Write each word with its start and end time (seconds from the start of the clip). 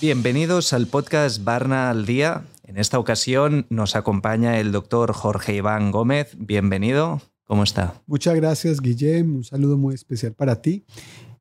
Bienvenidos 0.00 0.72
al 0.72 0.86
podcast 0.86 1.42
Barna 1.42 1.90
al 1.90 2.06
Día. 2.06 2.44
En 2.64 2.78
esta 2.78 2.98
ocasión 2.98 3.66
nos 3.68 3.96
acompaña 3.96 4.58
el 4.58 4.72
doctor 4.72 5.12
Jorge 5.12 5.56
Iván 5.56 5.90
Gómez. 5.90 6.36
Bienvenido. 6.38 7.20
¿Cómo 7.44 7.64
está? 7.64 8.00
Muchas 8.06 8.36
gracias, 8.36 8.80
Guillem. 8.80 9.36
Un 9.36 9.44
saludo 9.44 9.76
muy 9.76 9.94
especial 9.94 10.34
para 10.34 10.62
ti 10.62 10.84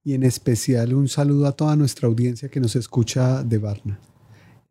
y 0.04 0.14
en 0.16 0.24
especial 0.24 0.94
un 0.94 1.08
saludo 1.08 1.48
a 1.48 1.52
toda 1.52 1.76
nuestra 1.76 2.08
audiencia 2.08 2.50
que 2.50 2.60
nos 2.60 2.76
escucha 2.76 3.44
de 3.44 3.58
Barna. 3.58 4.00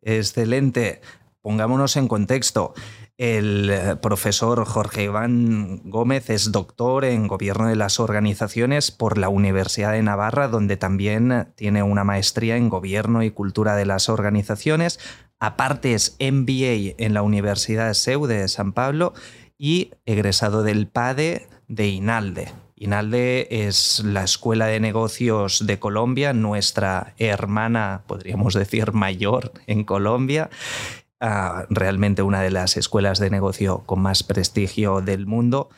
Excelente. 0.01 0.99
Pongámonos 1.41 1.95
en 1.95 2.07
contexto. 2.07 2.73
El 3.17 3.71
eh, 3.71 3.95
profesor 3.95 4.63
Jorge 4.65 5.05
Iván 5.05 5.81
Gómez 5.85 6.29
es 6.29 6.51
doctor 6.51 7.03
en 7.03 7.25
Gobierno 7.25 7.67
de 7.67 7.75
las 7.75 7.99
Organizaciones 7.99 8.91
por 8.91 9.17
la 9.17 9.27
Universidad 9.27 9.93
de 9.93 10.03
Navarra, 10.03 10.47
donde 10.47 10.77
también 10.77 11.47
tiene 11.55 11.81
una 11.81 12.03
maestría 12.03 12.57
en 12.57 12.69
Gobierno 12.69 13.23
y 13.23 13.31
Cultura 13.31 13.75
de 13.75 13.87
las 13.87 14.07
Organizaciones. 14.09 14.99
Aparte 15.39 15.95
es 15.95 16.15
MBA 16.19 16.93
en 17.03 17.15
la 17.15 17.23
Universidad 17.23 17.91
SEU 17.95 18.27
de 18.27 18.47
San 18.49 18.71
Pablo 18.71 19.13
y 19.57 19.93
egresado 20.05 20.61
del 20.61 20.85
PADE 20.85 21.47
de 21.67 21.87
INALDE. 21.87 22.53
INALDE 22.75 23.47
es 23.67 24.03
la 24.05 24.23
Escuela 24.23 24.67
de 24.67 24.79
Negocios 24.79 25.65
de 25.65 25.79
Colombia, 25.79 26.33
nuestra 26.33 27.15
hermana, 27.17 28.03
podríamos 28.05 28.53
decir, 28.53 28.93
mayor 28.93 29.53
en 29.65 29.85
Colombia 29.85 30.51
realmente 31.19 32.21
una 32.21 32.41
de 32.41 32.51
las 32.51 32.77
escuelas 32.77 33.19
de 33.19 33.29
negocio 33.29 33.83
con 33.85 34.01
más 34.01 34.23
prestigio 34.23 35.01
del 35.01 35.25
mundo. 35.25 35.69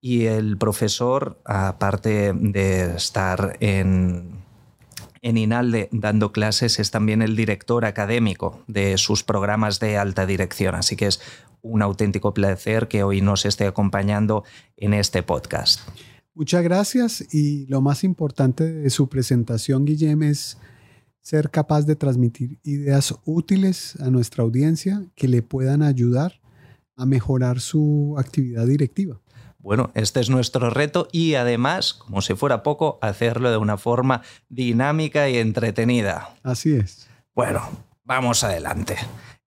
Y 0.00 0.26
el 0.26 0.56
profesor, 0.56 1.40
aparte 1.44 2.32
de 2.32 2.94
estar 2.94 3.56
en, 3.60 4.44
en 5.22 5.36
INALDE 5.36 5.88
dando 5.90 6.30
clases, 6.30 6.78
es 6.78 6.90
también 6.90 7.22
el 7.22 7.34
director 7.34 7.84
académico 7.84 8.62
de 8.68 8.98
sus 8.98 9.24
programas 9.24 9.80
de 9.80 9.98
alta 9.98 10.26
dirección. 10.26 10.74
Así 10.74 10.94
que 10.94 11.06
es 11.06 11.20
un 11.62 11.82
auténtico 11.82 12.32
placer 12.34 12.88
que 12.88 13.02
hoy 13.02 13.20
nos 13.20 13.44
esté 13.46 13.66
acompañando 13.66 14.44
en 14.76 14.94
este 14.94 15.22
podcast. 15.22 15.80
Muchas 16.34 16.62
gracias 16.62 17.34
y 17.34 17.66
lo 17.66 17.80
más 17.80 18.04
importante 18.04 18.70
de 18.70 18.90
su 18.90 19.08
presentación, 19.08 19.86
Guillem, 19.86 20.22
es 20.22 20.58
ser 21.26 21.50
capaz 21.50 21.86
de 21.86 21.96
transmitir 21.96 22.60
ideas 22.62 23.12
útiles 23.24 23.96
a 24.00 24.10
nuestra 24.10 24.44
audiencia 24.44 25.02
que 25.16 25.26
le 25.26 25.42
puedan 25.42 25.82
ayudar 25.82 26.40
a 26.94 27.04
mejorar 27.04 27.58
su 27.58 28.14
actividad 28.16 28.64
directiva. 28.64 29.20
Bueno, 29.58 29.90
este 29.94 30.20
es 30.20 30.30
nuestro 30.30 30.70
reto 30.70 31.08
y 31.10 31.34
además, 31.34 31.94
como 31.94 32.22
si 32.22 32.34
fuera 32.34 32.62
poco, 32.62 33.00
hacerlo 33.02 33.50
de 33.50 33.56
una 33.56 33.76
forma 33.76 34.22
dinámica 34.48 35.28
y 35.28 35.38
entretenida. 35.38 36.32
Así 36.44 36.74
es. 36.74 37.08
Bueno, 37.34 37.60
vamos 38.04 38.44
adelante. 38.44 38.96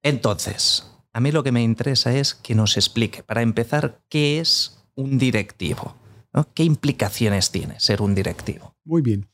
Entonces, 0.03 0.85
a 1.13 1.21
mí 1.21 1.31
lo 1.31 1.43
que 1.43 1.53
me 1.53 1.63
interesa 1.63 2.13
es 2.13 2.33
que 2.33 2.55
nos 2.55 2.75
explique, 2.75 3.23
para 3.23 3.41
empezar, 3.41 4.01
qué 4.09 4.41
es 4.41 4.83
un 4.95 5.17
directivo. 5.17 5.95
¿Qué 6.53 6.65
implicaciones 6.65 7.51
tiene 7.51 7.79
ser 7.79 8.01
un 8.01 8.15
directivo? 8.15 8.75
Muy 8.83 9.01
bien. 9.01 9.29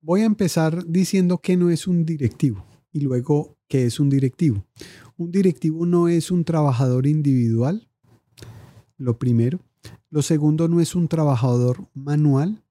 Voy 0.00 0.22
a 0.22 0.26
empezar 0.26 0.84
diciendo 0.86 1.38
que 1.38 1.56
no 1.56 1.70
es 1.70 1.86
un 1.86 2.04
directivo 2.04 2.64
y 2.92 3.00
luego 3.00 3.56
qué 3.68 3.86
es 3.86 4.00
un 4.00 4.10
directivo. 4.10 4.66
Un 5.16 5.30
directivo 5.30 5.86
no 5.86 6.08
es 6.08 6.30
un 6.30 6.44
trabajador 6.44 7.06
individual, 7.06 7.88
lo 8.98 9.18
primero. 9.18 9.60
Lo 10.10 10.22
segundo 10.22 10.68
no 10.68 10.80
es 10.80 10.94
un 10.94 11.08
trabajador 11.08 11.88
manual, 11.94 12.62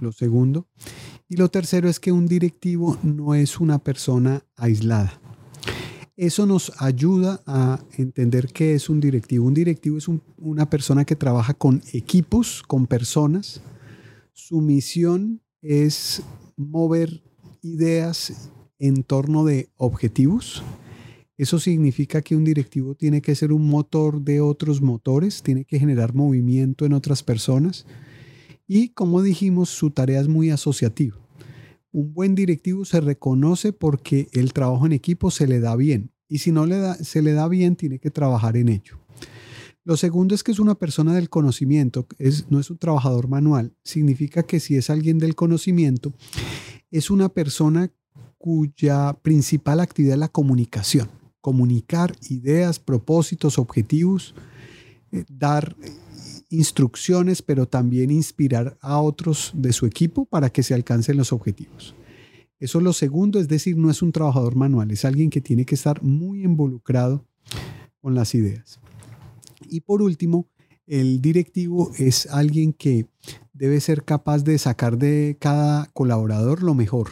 lo 0.00 0.12
segundo. 0.12 0.66
Y 1.28 1.36
lo 1.36 1.48
tercero 1.48 1.88
es 1.88 2.00
que 2.00 2.12
un 2.12 2.26
directivo 2.26 2.98
no 3.02 3.34
es 3.34 3.60
una 3.60 3.78
persona 3.78 4.44
aislada. 4.56 5.20
Eso 6.16 6.44
nos 6.44 6.72
ayuda 6.78 7.40
a 7.46 7.80
entender 7.96 8.48
qué 8.52 8.74
es 8.74 8.90
un 8.90 9.00
directivo. 9.00 9.46
Un 9.46 9.54
directivo 9.54 9.96
es 9.96 10.08
una 10.36 10.68
persona 10.68 11.04
que 11.04 11.16
trabaja 11.16 11.54
con 11.54 11.82
equipos, 11.92 12.62
con 12.66 12.86
personas. 12.86 13.62
Su 14.34 14.60
misión 14.60 15.40
es 15.62 16.22
mover 16.56 17.22
ideas 17.62 18.50
en 18.78 19.04
torno 19.04 19.44
de 19.44 19.70
objetivos. 19.76 20.62
Eso 21.38 21.58
significa 21.58 22.20
que 22.20 22.36
un 22.36 22.44
directivo 22.44 22.94
tiene 22.94 23.22
que 23.22 23.34
ser 23.34 23.52
un 23.52 23.68
motor 23.68 24.20
de 24.20 24.40
otros 24.40 24.82
motores, 24.82 25.42
tiene 25.42 25.64
que 25.64 25.78
generar 25.78 26.14
movimiento 26.14 26.84
en 26.84 26.92
otras 26.92 27.22
personas 27.22 27.86
y, 28.66 28.90
como 28.90 29.22
dijimos, 29.22 29.70
su 29.70 29.90
tarea 29.90 30.20
es 30.20 30.28
muy 30.28 30.50
asociativa. 30.50 31.16
Un 31.90 32.12
buen 32.12 32.34
directivo 32.34 32.84
se 32.84 33.00
reconoce 33.00 33.72
porque 33.72 34.28
el 34.32 34.52
trabajo 34.52 34.86
en 34.86 34.92
equipo 34.92 35.30
se 35.30 35.46
le 35.46 35.60
da 35.60 35.76
bien 35.76 36.10
y 36.28 36.38
si 36.38 36.52
no 36.52 36.66
se 37.02 37.22
le 37.22 37.32
da 37.32 37.48
bien, 37.48 37.76
tiene 37.76 37.98
que 37.98 38.10
trabajar 38.10 38.56
en 38.56 38.68
ello. 38.68 39.01
Lo 39.84 39.96
segundo 39.96 40.34
es 40.34 40.44
que 40.44 40.52
es 40.52 40.60
una 40.60 40.76
persona 40.76 41.12
del 41.14 41.28
conocimiento, 41.28 42.06
es, 42.18 42.50
no 42.50 42.60
es 42.60 42.70
un 42.70 42.78
trabajador 42.78 43.26
manual. 43.26 43.74
Significa 43.82 44.44
que 44.44 44.60
si 44.60 44.76
es 44.76 44.90
alguien 44.90 45.18
del 45.18 45.34
conocimiento, 45.34 46.12
es 46.90 47.10
una 47.10 47.28
persona 47.28 47.90
cuya 48.38 49.14
principal 49.22 49.80
actividad 49.80 50.14
es 50.14 50.20
la 50.20 50.28
comunicación. 50.28 51.08
Comunicar 51.40 52.14
ideas, 52.28 52.78
propósitos, 52.78 53.58
objetivos, 53.58 54.34
eh, 55.10 55.24
dar 55.28 55.76
instrucciones, 56.48 57.42
pero 57.42 57.66
también 57.66 58.10
inspirar 58.10 58.76
a 58.80 59.00
otros 59.00 59.50
de 59.54 59.72
su 59.72 59.86
equipo 59.86 60.26
para 60.26 60.50
que 60.50 60.62
se 60.62 60.74
alcancen 60.74 61.16
los 61.16 61.32
objetivos. 61.32 61.96
Eso 62.60 62.78
es 62.78 62.84
lo 62.84 62.92
segundo, 62.92 63.40
es 63.40 63.48
decir, 63.48 63.76
no 63.76 63.90
es 63.90 64.02
un 64.02 64.12
trabajador 64.12 64.54
manual, 64.54 64.92
es 64.92 65.04
alguien 65.04 65.30
que 65.30 65.40
tiene 65.40 65.64
que 65.64 65.74
estar 65.74 66.02
muy 66.02 66.44
involucrado 66.44 67.26
con 68.00 68.14
las 68.14 68.34
ideas. 68.36 68.78
Y 69.72 69.80
por 69.80 70.02
último, 70.02 70.50
el 70.86 71.22
directivo 71.22 71.92
es 71.96 72.26
alguien 72.26 72.74
que 72.74 73.06
debe 73.54 73.80
ser 73.80 74.04
capaz 74.04 74.44
de 74.44 74.58
sacar 74.58 74.98
de 74.98 75.38
cada 75.40 75.86
colaborador 75.94 76.62
lo 76.62 76.74
mejor, 76.74 77.08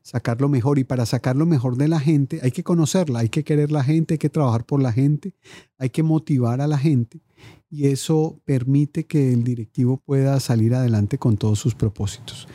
sacar 0.00 0.40
lo 0.40 0.48
mejor. 0.48 0.78
Y 0.78 0.84
para 0.84 1.04
sacar 1.04 1.36
lo 1.36 1.44
mejor 1.44 1.76
de 1.76 1.88
la 1.88 2.00
gente 2.00 2.40
hay 2.42 2.50
que 2.50 2.62
conocerla, 2.62 3.18
hay 3.18 3.28
que 3.28 3.44
querer 3.44 3.70
la 3.70 3.84
gente, 3.84 4.14
hay 4.14 4.18
que 4.18 4.30
trabajar 4.30 4.64
por 4.64 4.80
la 4.80 4.90
gente, 4.90 5.34
hay 5.76 5.90
que 5.90 6.02
motivar 6.02 6.62
a 6.62 6.66
la 6.66 6.78
gente. 6.78 7.20
Y 7.68 7.88
eso 7.88 8.40
permite 8.46 9.04
que 9.04 9.34
el 9.34 9.44
directivo 9.44 9.98
pueda 9.98 10.40
salir 10.40 10.74
adelante 10.74 11.18
con 11.18 11.36
todos 11.36 11.58
sus 11.58 11.74
propósitos. 11.74 12.48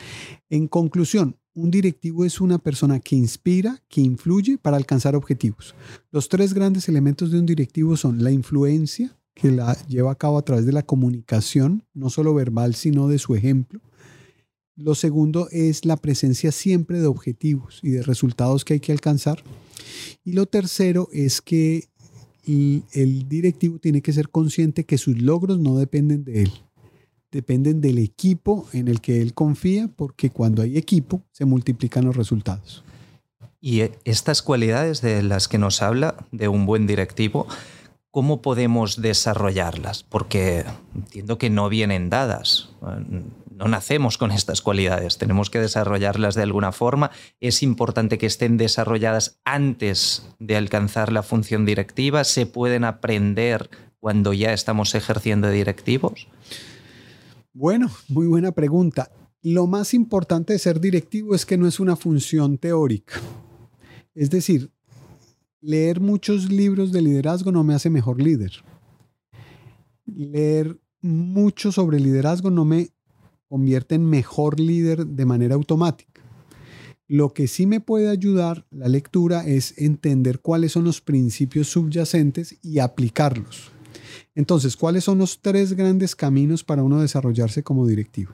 En 0.50 0.66
conclusión, 0.66 1.36
un 1.54 1.70
directivo 1.70 2.24
es 2.24 2.40
una 2.40 2.58
persona 2.58 2.98
que 3.00 3.16
inspira, 3.16 3.82
que 3.88 4.00
influye 4.00 4.58
para 4.58 4.76
alcanzar 4.76 5.14
objetivos. 5.14 5.74
Los 6.10 6.28
tres 6.28 6.54
grandes 6.54 6.88
elementos 6.88 7.30
de 7.30 7.38
un 7.38 7.46
directivo 7.46 7.96
son 7.96 8.22
la 8.22 8.30
influencia, 8.30 9.16
que 9.34 9.50
la 9.50 9.76
lleva 9.86 10.12
a 10.12 10.16
cabo 10.16 10.38
a 10.38 10.44
través 10.44 10.66
de 10.66 10.72
la 10.72 10.82
comunicación, 10.82 11.84
no 11.94 12.10
solo 12.10 12.34
verbal, 12.34 12.74
sino 12.74 13.08
de 13.08 13.18
su 13.18 13.34
ejemplo. 13.34 13.80
Lo 14.76 14.94
segundo 14.94 15.48
es 15.50 15.84
la 15.84 15.96
presencia 15.96 16.52
siempre 16.52 17.00
de 17.00 17.06
objetivos 17.06 17.80
y 17.82 17.90
de 17.90 18.02
resultados 18.02 18.64
que 18.64 18.74
hay 18.74 18.80
que 18.80 18.92
alcanzar. 18.92 19.42
Y 20.24 20.32
lo 20.32 20.46
tercero 20.46 21.08
es 21.12 21.40
que 21.42 21.88
el, 22.46 23.28
directivo 23.28 23.78
tiene 23.78 24.02
que 24.02 24.12
ser 24.12 24.30
consciente 24.30 24.84
que 24.84 24.98
sus 24.98 25.20
logros 25.20 25.58
no 25.60 25.76
dependen 25.76 26.24
de 26.24 26.42
él, 26.42 26.52
dependen 27.32 27.80
del 27.80 27.98
equipo 27.98 28.68
en 28.72 28.86
el 28.86 29.00
que 29.00 29.20
él 29.20 29.34
confía, 29.34 29.88
porque 29.96 30.30
cuando 30.30 30.62
hay 30.62 30.76
equipo 30.76 31.22
se 31.32 31.46
multiplican 31.46 32.04
los 32.04 32.14
resultados. 32.14 32.84
Y 33.60 33.82
estas 34.04 34.42
cualidades 34.42 35.00
de 35.00 35.22
las 35.22 35.48
que 35.48 35.58
nos 35.58 35.82
habla 35.82 36.26
de 36.30 36.48
un 36.48 36.66
buen 36.66 36.86
directivo, 36.86 37.46
¿cómo 38.10 38.42
podemos 38.42 39.00
desarrollarlas? 39.00 40.02
Porque 40.02 40.64
entiendo 40.94 41.38
que 41.38 41.48
no 41.48 41.68
vienen 41.68 42.10
dadas. 42.10 42.68
No 43.50 43.68
nacemos 43.68 44.18
con 44.18 44.32
estas 44.32 44.60
cualidades, 44.60 45.16
tenemos 45.16 45.48
que 45.48 45.60
desarrollarlas 45.60 46.34
de 46.34 46.42
alguna 46.42 46.72
forma. 46.72 47.12
Es 47.40 47.62
importante 47.62 48.18
que 48.18 48.26
estén 48.26 48.56
desarrolladas 48.56 49.38
antes 49.44 50.26
de 50.38 50.56
alcanzar 50.56 51.12
la 51.12 51.22
función 51.22 51.64
directiva. 51.64 52.24
¿Se 52.24 52.44
pueden 52.44 52.84
aprender 52.84 53.70
cuando 54.00 54.32
ya 54.32 54.52
estamos 54.52 54.94
ejerciendo 54.96 55.48
directivos? 55.48 56.26
Bueno, 57.54 57.90
muy 58.08 58.26
buena 58.26 58.52
pregunta. 58.52 59.10
Lo 59.42 59.66
más 59.66 59.92
importante 59.92 60.54
de 60.54 60.58
ser 60.58 60.80
directivo 60.80 61.34
es 61.34 61.44
que 61.44 61.58
no 61.58 61.66
es 61.66 61.80
una 61.80 61.96
función 61.96 62.56
teórica. 62.56 63.20
Es 64.14 64.30
decir, 64.30 64.70
leer 65.60 66.00
muchos 66.00 66.50
libros 66.50 66.92
de 66.92 67.02
liderazgo 67.02 67.52
no 67.52 67.62
me 67.62 67.74
hace 67.74 67.90
mejor 67.90 68.22
líder. 68.22 68.52
Leer 70.06 70.80
mucho 71.02 71.72
sobre 71.72 72.00
liderazgo 72.00 72.50
no 72.50 72.64
me 72.64 72.90
convierte 73.48 73.96
en 73.96 74.08
mejor 74.08 74.58
líder 74.58 75.06
de 75.06 75.26
manera 75.26 75.54
automática. 75.54 76.22
Lo 77.06 77.34
que 77.34 77.48
sí 77.48 77.66
me 77.66 77.80
puede 77.80 78.08
ayudar 78.08 78.64
la 78.70 78.88
lectura 78.88 79.46
es 79.46 79.76
entender 79.76 80.40
cuáles 80.40 80.72
son 80.72 80.84
los 80.84 81.02
principios 81.02 81.68
subyacentes 81.68 82.56
y 82.62 82.78
aplicarlos. 82.78 83.71
Entonces, 84.34 84.76
¿cuáles 84.76 85.04
son 85.04 85.18
los 85.18 85.40
tres 85.40 85.74
grandes 85.74 86.16
caminos 86.16 86.64
para 86.64 86.82
uno 86.82 87.00
desarrollarse 87.00 87.62
como 87.62 87.86
directivo? 87.86 88.32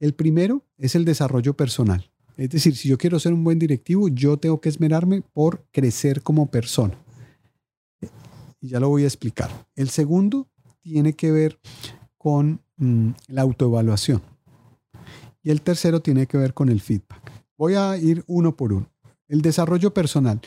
El 0.00 0.14
primero 0.14 0.64
es 0.76 0.94
el 0.94 1.04
desarrollo 1.04 1.54
personal. 1.54 2.10
Es 2.36 2.50
decir, 2.50 2.76
si 2.76 2.88
yo 2.88 2.98
quiero 2.98 3.18
ser 3.18 3.32
un 3.32 3.42
buen 3.42 3.58
directivo, 3.58 4.08
yo 4.08 4.36
tengo 4.36 4.60
que 4.60 4.68
esmerarme 4.68 5.22
por 5.32 5.64
crecer 5.72 6.22
como 6.22 6.50
persona. 6.50 6.96
Y 8.60 8.68
ya 8.68 8.80
lo 8.80 8.88
voy 8.88 9.02
a 9.04 9.06
explicar. 9.06 9.50
El 9.74 9.88
segundo 9.88 10.48
tiene 10.80 11.14
que 11.14 11.32
ver 11.32 11.58
con 12.16 12.60
mm, 12.76 13.10
la 13.26 13.42
autoevaluación. 13.42 14.22
Y 15.42 15.50
el 15.50 15.62
tercero 15.62 16.00
tiene 16.00 16.26
que 16.26 16.38
ver 16.38 16.54
con 16.54 16.68
el 16.68 16.80
feedback. 16.80 17.44
Voy 17.56 17.74
a 17.74 17.96
ir 17.96 18.22
uno 18.28 18.56
por 18.56 18.72
uno. 18.72 18.88
El 19.28 19.42
desarrollo 19.42 19.92
personal. 19.92 20.40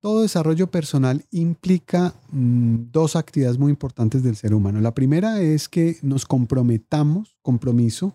Todo 0.00 0.22
desarrollo 0.22 0.68
personal 0.68 1.24
implica 1.30 2.12
mm, 2.32 2.90
dos 2.90 3.14
actividades 3.14 3.56
muy 3.56 3.70
importantes 3.70 4.24
del 4.24 4.34
ser 4.34 4.52
humano. 4.52 4.80
La 4.80 4.94
primera 4.94 5.40
es 5.40 5.68
que 5.68 5.98
nos 6.02 6.26
comprometamos, 6.26 7.36
compromiso, 7.40 8.14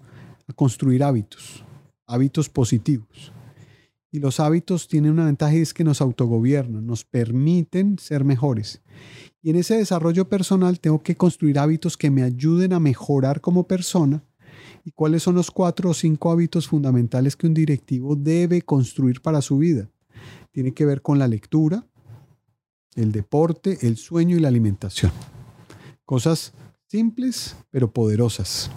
a 0.50 0.54
construir 0.54 1.02
hábitos, 1.02 1.64
hábitos 2.08 2.50
positivos. 2.50 3.32
Y 4.12 4.20
los 4.20 4.42
hábitos 4.42 4.90
tienen 4.90 5.14
una 5.14 5.26
ventaja 5.26 5.56
y 5.56 5.62
es 5.62 5.74
que 5.74 5.86
nos 5.86 6.02
autogobiernan, 6.02 6.86
nos 6.86 7.06
permiten 7.06 7.98
ser 7.98 8.26
mejores. 8.26 8.82
Y 9.42 9.52
en 9.52 9.56
ese 9.56 9.78
desarrollo 9.78 10.28
personal 10.28 10.82
tengo 10.82 11.02
que 11.02 11.16
construir 11.16 11.58
hábitos 11.58 11.96
que 11.96 12.12
me 12.12 12.24
ayuden 12.24 12.74
a 12.74 12.82
mejorar 12.82 13.40
como 13.40 13.66
persona. 13.66 14.26
¿Y 14.84 14.92
cuáles 14.92 15.24
son 15.24 15.36
los 15.36 15.52
cuatro 15.52 15.92
o 15.92 15.94
cinco 15.94 16.32
hábitos 16.32 16.68
fundamentales 16.68 17.38
que 17.38 17.48
un 17.48 17.54
directivo 17.54 18.18
debe 18.18 18.62
construir 18.62 19.22
para 19.22 19.42
su 19.42 19.58
vida? 19.58 19.90
Tiene 20.52 20.74
que 20.74 20.86
ver 20.86 21.02
con 21.02 21.20
la 21.20 21.28
lectura, 21.28 21.88
el 22.96 23.12
deporte, 23.12 23.80
el 23.82 23.98
sueño 23.98 24.36
y 24.36 24.40
la 24.40 24.50
alimentación. 24.50 25.12
Cosas 26.06 26.54
simples 26.88 27.56
pero 27.70 27.92
poderosas. 27.92 28.70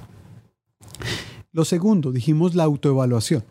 Lo 1.52 1.64
segundo, 1.64 2.12
dijimos 2.12 2.54
la 2.54 2.64
autoevaluación. 2.64 3.44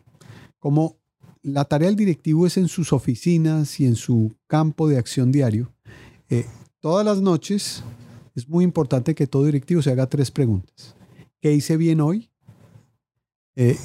Como 0.59 0.97
la 1.41 1.65
tarea 1.65 1.87
del 1.87 1.97
directivo 1.97 2.47
es 2.47 2.57
en 2.57 2.69
sus 2.69 2.93
oficinas 2.93 3.79
y 3.79 3.85
en 3.85 3.95
su 3.95 4.33
campo 4.47 4.87
de 4.87 4.97
acción 4.97 5.31
diario, 5.31 5.73
eh, 6.29 6.45
todas 6.79 7.05
las 7.05 7.21
noches 7.21 7.83
es 8.35 8.47
muy 8.47 8.63
importante 8.63 9.13
que 9.13 9.27
todo 9.27 9.45
directivo 9.45 9.81
se 9.81 9.91
haga 9.91 10.07
tres 10.07 10.31
preguntas. 10.31 10.95
¿Qué 11.41 11.53
hice 11.53 11.77
bien 11.77 12.01
hoy? 12.01 12.29
Eh, 13.55 13.77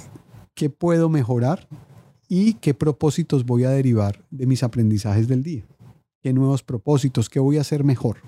¿Qué 0.54 0.70
puedo 0.70 1.08
mejorar? 1.08 1.68
¿Y 2.28 2.54
qué 2.54 2.74
propósitos 2.74 3.46
voy 3.46 3.64
a 3.64 3.70
derivar 3.70 4.22
de 4.30 4.46
mis 4.46 4.62
aprendizajes 4.62 5.28
del 5.28 5.42
día? 5.42 5.64
¿Qué 6.20 6.34
nuevos 6.34 6.62
propósitos? 6.62 7.30
¿Qué 7.30 7.40
voy 7.40 7.56
a 7.56 7.62
hacer 7.62 7.84
mejor? 7.84 8.18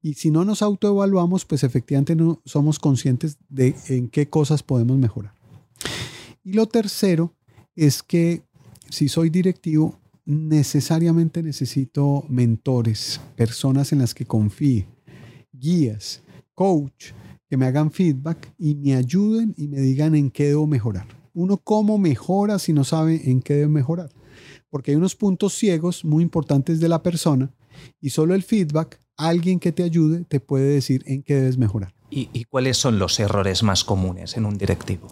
Y 0.00 0.14
si 0.14 0.30
no 0.30 0.46
nos 0.46 0.62
autoevaluamos, 0.62 1.44
pues 1.44 1.62
efectivamente 1.62 2.16
no 2.16 2.40
somos 2.46 2.78
conscientes 2.78 3.36
de 3.50 3.74
en 3.88 4.08
qué 4.08 4.30
cosas 4.30 4.62
podemos 4.62 4.96
mejorar. 4.96 5.34
Y 6.42 6.54
lo 6.54 6.66
tercero 6.66 7.34
es 7.76 8.02
que 8.02 8.42
si 8.88 9.10
soy 9.10 9.28
directivo, 9.28 9.98
necesariamente 10.24 11.42
necesito 11.42 12.24
mentores, 12.28 13.20
personas 13.36 13.92
en 13.92 13.98
las 13.98 14.14
que 14.14 14.24
confíe, 14.24 14.86
guías, 15.52 16.22
coach, 16.54 17.12
que 17.50 17.58
me 17.58 17.66
hagan 17.66 17.90
feedback 17.90 18.54
y 18.56 18.76
me 18.76 18.94
ayuden 18.94 19.54
y 19.58 19.68
me 19.68 19.80
digan 19.80 20.14
en 20.14 20.30
qué 20.30 20.48
debo 20.48 20.66
mejorar. 20.66 21.19
Uno 21.32 21.58
cómo 21.58 21.98
mejora 21.98 22.58
si 22.58 22.72
no 22.72 22.84
sabe 22.84 23.30
en 23.30 23.42
qué 23.42 23.54
debe 23.54 23.68
mejorar. 23.68 24.10
Porque 24.68 24.92
hay 24.92 24.96
unos 24.96 25.16
puntos 25.16 25.54
ciegos 25.54 26.04
muy 26.04 26.22
importantes 26.22 26.80
de 26.80 26.88
la 26.88 27.02
persona 27.02 27.52
y 28.00 28.10
solo 28.10 28.34
el 28.34 28.42
feedback, 28.42 29.00
alguien 29.16 29.58
que 29.58 29.72
te 29.72 29.82
ayude, 29.82 30.24
te 30.24 30.40
puede 30.40 30.74
decir 30.74 31.02
en 31.06 31.22
qué 31.22 31.34
debes 31.34 31.58
mejorar. 31.58 31.94
¿Y, 32.10 32.28
y 32.32 32.44
cuáles 32.44 32.76
son 32.76 32.98
los 32.98 33.18
errores 33.20 33.62
más 33.62 33.84
comunes 33.84 34.36
en 34.36 34.46
un 34.46 34.58
directivo? 34.58 35.08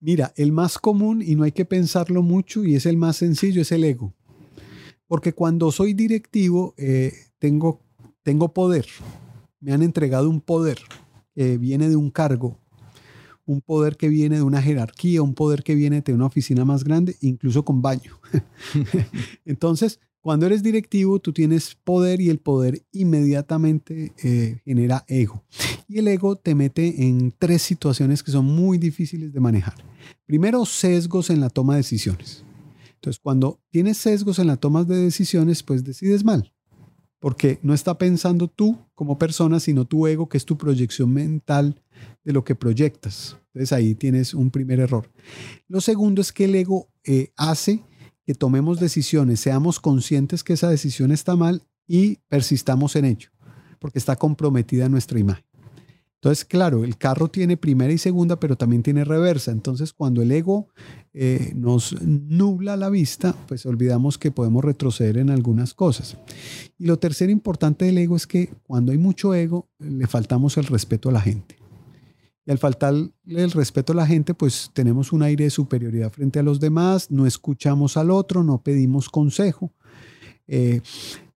Mira, 0.00 0.32
el 0.36 0.50
más 0.50 0.78
común, 0.78 1.22
y 1.24 1.36
no 1.36 1.44
hay 1.44 1.52
que 1.52 1.64
pensarlo 1.64 2.22
mucho, 2.22 2.64
y 2.64 2.74
es 2.74 2.86
el 2.86 2.96
más 2.96 3.18
sencillo, 3.18 3.62
es 3.62 3.70
el 3.70 3.84
ego. 3.84 4.12
Porque 5.06 5.32
cuando 5.32 5.70
soy 5.70 5.94
directivo, 5.94 6.74
eh, 6.76 7.12
tengo, 7.38 7.80
tengo 8.24 8.52
poder. 8.52 8.86
Me 9.60 9.72
han 9.72 9.82
entregado 9.82 10.28
un 10.28 10.40
poder 10.40 10.78
que 11.34 11.56
viene 11.56 11.88
de 11.88 11.94
un 11.94 12.10
cargo, 12.10 12.58
un 13.44 13.60
poder 13.60 13.96
que 13.96 14.08
viene 14.08 14.36
de 14.36 14.42
una 14.42 14.62
jerarquía, 14.62 15.22
un 15.22 15.34
poder 15.34 15.62
que 15.62 15.74
viene 15.74 16.00
de 16.00 16.12
una 16.12 16.26
oficina 16.26 16.64
más 16.64 16.84
grande, 16.84 17.16
incluso 17.20 17.64
con 17.64 17.82
baño. 17.82 18.20
Entonces, 19.44 20.00
cuando 20.20 20.46
eres 20.46 20.62
directivo, 20.62 21.18
tú 21.18 21.32
tienes 21.32 21.74
poder 21.74 22.20
y 22.20 22.30
el 22.30 22.38
poder 22.38 22.82
inmediatamente 22.92 24.12
eh, 24.22 24.60
genera 24.64 25.04
ego. 25.08 25.42
Y 25.88 25.98
el 25.98 26.06
ego 26.06 26.36
te 26.36 26.54
mete 26.54 27.06
en 27.06 27.34
tres 27.36 27.62
situaciones 27.62 28.22
que 28.22 28.30
son 28.30 28.46
muy 28.46 28.78
difíciles 28.78 29.32
de 29.32 29.40
manejar. 29.40 29.74
Primero, 30.24 30.64
sesgos 30.64 31.28
en 31.30 31.40
la 31.40 31.50
toma 31.50 31.74
de 31.74 31.78
decisiones. 31.78 32.44
Entonces, 32.94 33.18
cuando 33.20 33.60
tienes 33.70 33.98
sesgos 33.98 34.38
en 34.38 34.46
la 34.46 34.56
toma 34.56 34.84
de 34.84 34.96
decisiones, 34.96 35.64
pues 35.64 35.82
decides 35.82 36.22
mal. 36.22 36.52
Porque 37.22 37.60
no 37.62 37.72
está 37.72 37.98
pensando 37.98 38.48
tú 38.48 38.76
como 38.96 39.16
persona, 39.16 39.60
sino 39.60 39.84
tu 39.84 40.08
ego, 40.08 40.28
que 40.28 40.36
es 40.36 40.44
tu 40.44 40.58
proyección 40.58 41.12
mental 41.12 41.80
de 42.24 42.32
lo 42.32 42.42
que 42.42 42.56
proyectas. 42.56 43.36
Entonces 43.46 43.72
ahí 43.72 43.94
tienes 43.94 44.34
un 44.34 44.50
primer 44.50 44.80
error. 44.80 45.08
Lo 45.68 45.80
segundo 45.80 46.20
es 46.20 46.32
que 46.32 46.46
el 46.46 46.54
ego 46.56 46.88
eh, 47.04 47.32
hace 47.36 47.84
que 48.26 48.34
tomemos 48.34 48.80
decisiones, 48.80 49.38
seamos 49.38 49.78
conscientes 49.78 50.42
que 50.42 50.54
esa 50.54 50.68
decisión 50.68 51.12
está 51.12 51.36
mal 51.36 51.62
y 51.86 52.16
persistamos 52.28 52.96
en 52.96 53.04
ello, 53.04 53.30
porque 53.78 54.00
está 54.00 54.16
comprometida 54.16 54.88
nuestra 54.88 55.20
imagen. 55.20 55.44
Entonces, 56.22 56.44
claro, 56.44 56.84
el 56.84 56.96
carro 56.98 57.26
tiene 57.26 57.56
primera 57.56 57.92
y 57.92 57.98
segunda, 57.98 58.38
pero 58.38 58.54
también 58.54 58.84
tiene 58.84 59.04
reversa. 59.04 59.50
Entonces, 59.50 59.92
cuando 59.92 60.22
el 60.22 60.30
ego 60.30 60.68
eh, 61.12 61.50
nos 61.56 62.00
nubla 62.00 62.76
la 62.76 62.90
vista, 62.90 63.34
pues 63.48 63.66
olvidamos 63.66 64.18
que 64.18 64.30
podemos 64.30 64.64
retroceder 64.64 65.18
en 65.18 65.30
algunas 65.30 65.74
cosas. 65.74 66.16
Y 66.78 66.86
lo 66.86 67.00
tercero 67.00 67.32
importante 67.32 67.86
del 67.86 67.98
ego 67.98 68.14
es 68.14 68.28
que 68.28 68.54
cuando 68.62 68.92
hay 68.92 68.98
mucho 68.98 69.34
ego, 69.34 69.68
le 69.80 70.06
faltamos 70.06 70.56
el 70.58 70.66
respeto 70.66 71.08
a 71.08 71.12
la 71.12 71.20
gente. 71.20 71.56
Y 72.46 72.52
al 72.52 72.58
faltarle 72.58 73.10
el 73.26 73.50
respeto 73.50 73.92
a 73.92 73.96
la 73.96 74.06
gente, 74.06 74.32
pues 74.32 74.70
tenemos 74.72 75.12
un 75.12 75.24
aire 75.24 75.42
de 75.42 75.50
superioridad 75.50 76.12
frente 76.12 76.38
a 76.38 76.44
los 76.44 76.60
demás, 76.60 77.10
no 77.10 77.26
escuchamos 77.26 77.96
al 77.96 78.12
otro, 78.12 78.44
no 78.44 78.62
pedimos 78.62 79.08
consejo, 79.08 79.72
eh, 80.46 80.82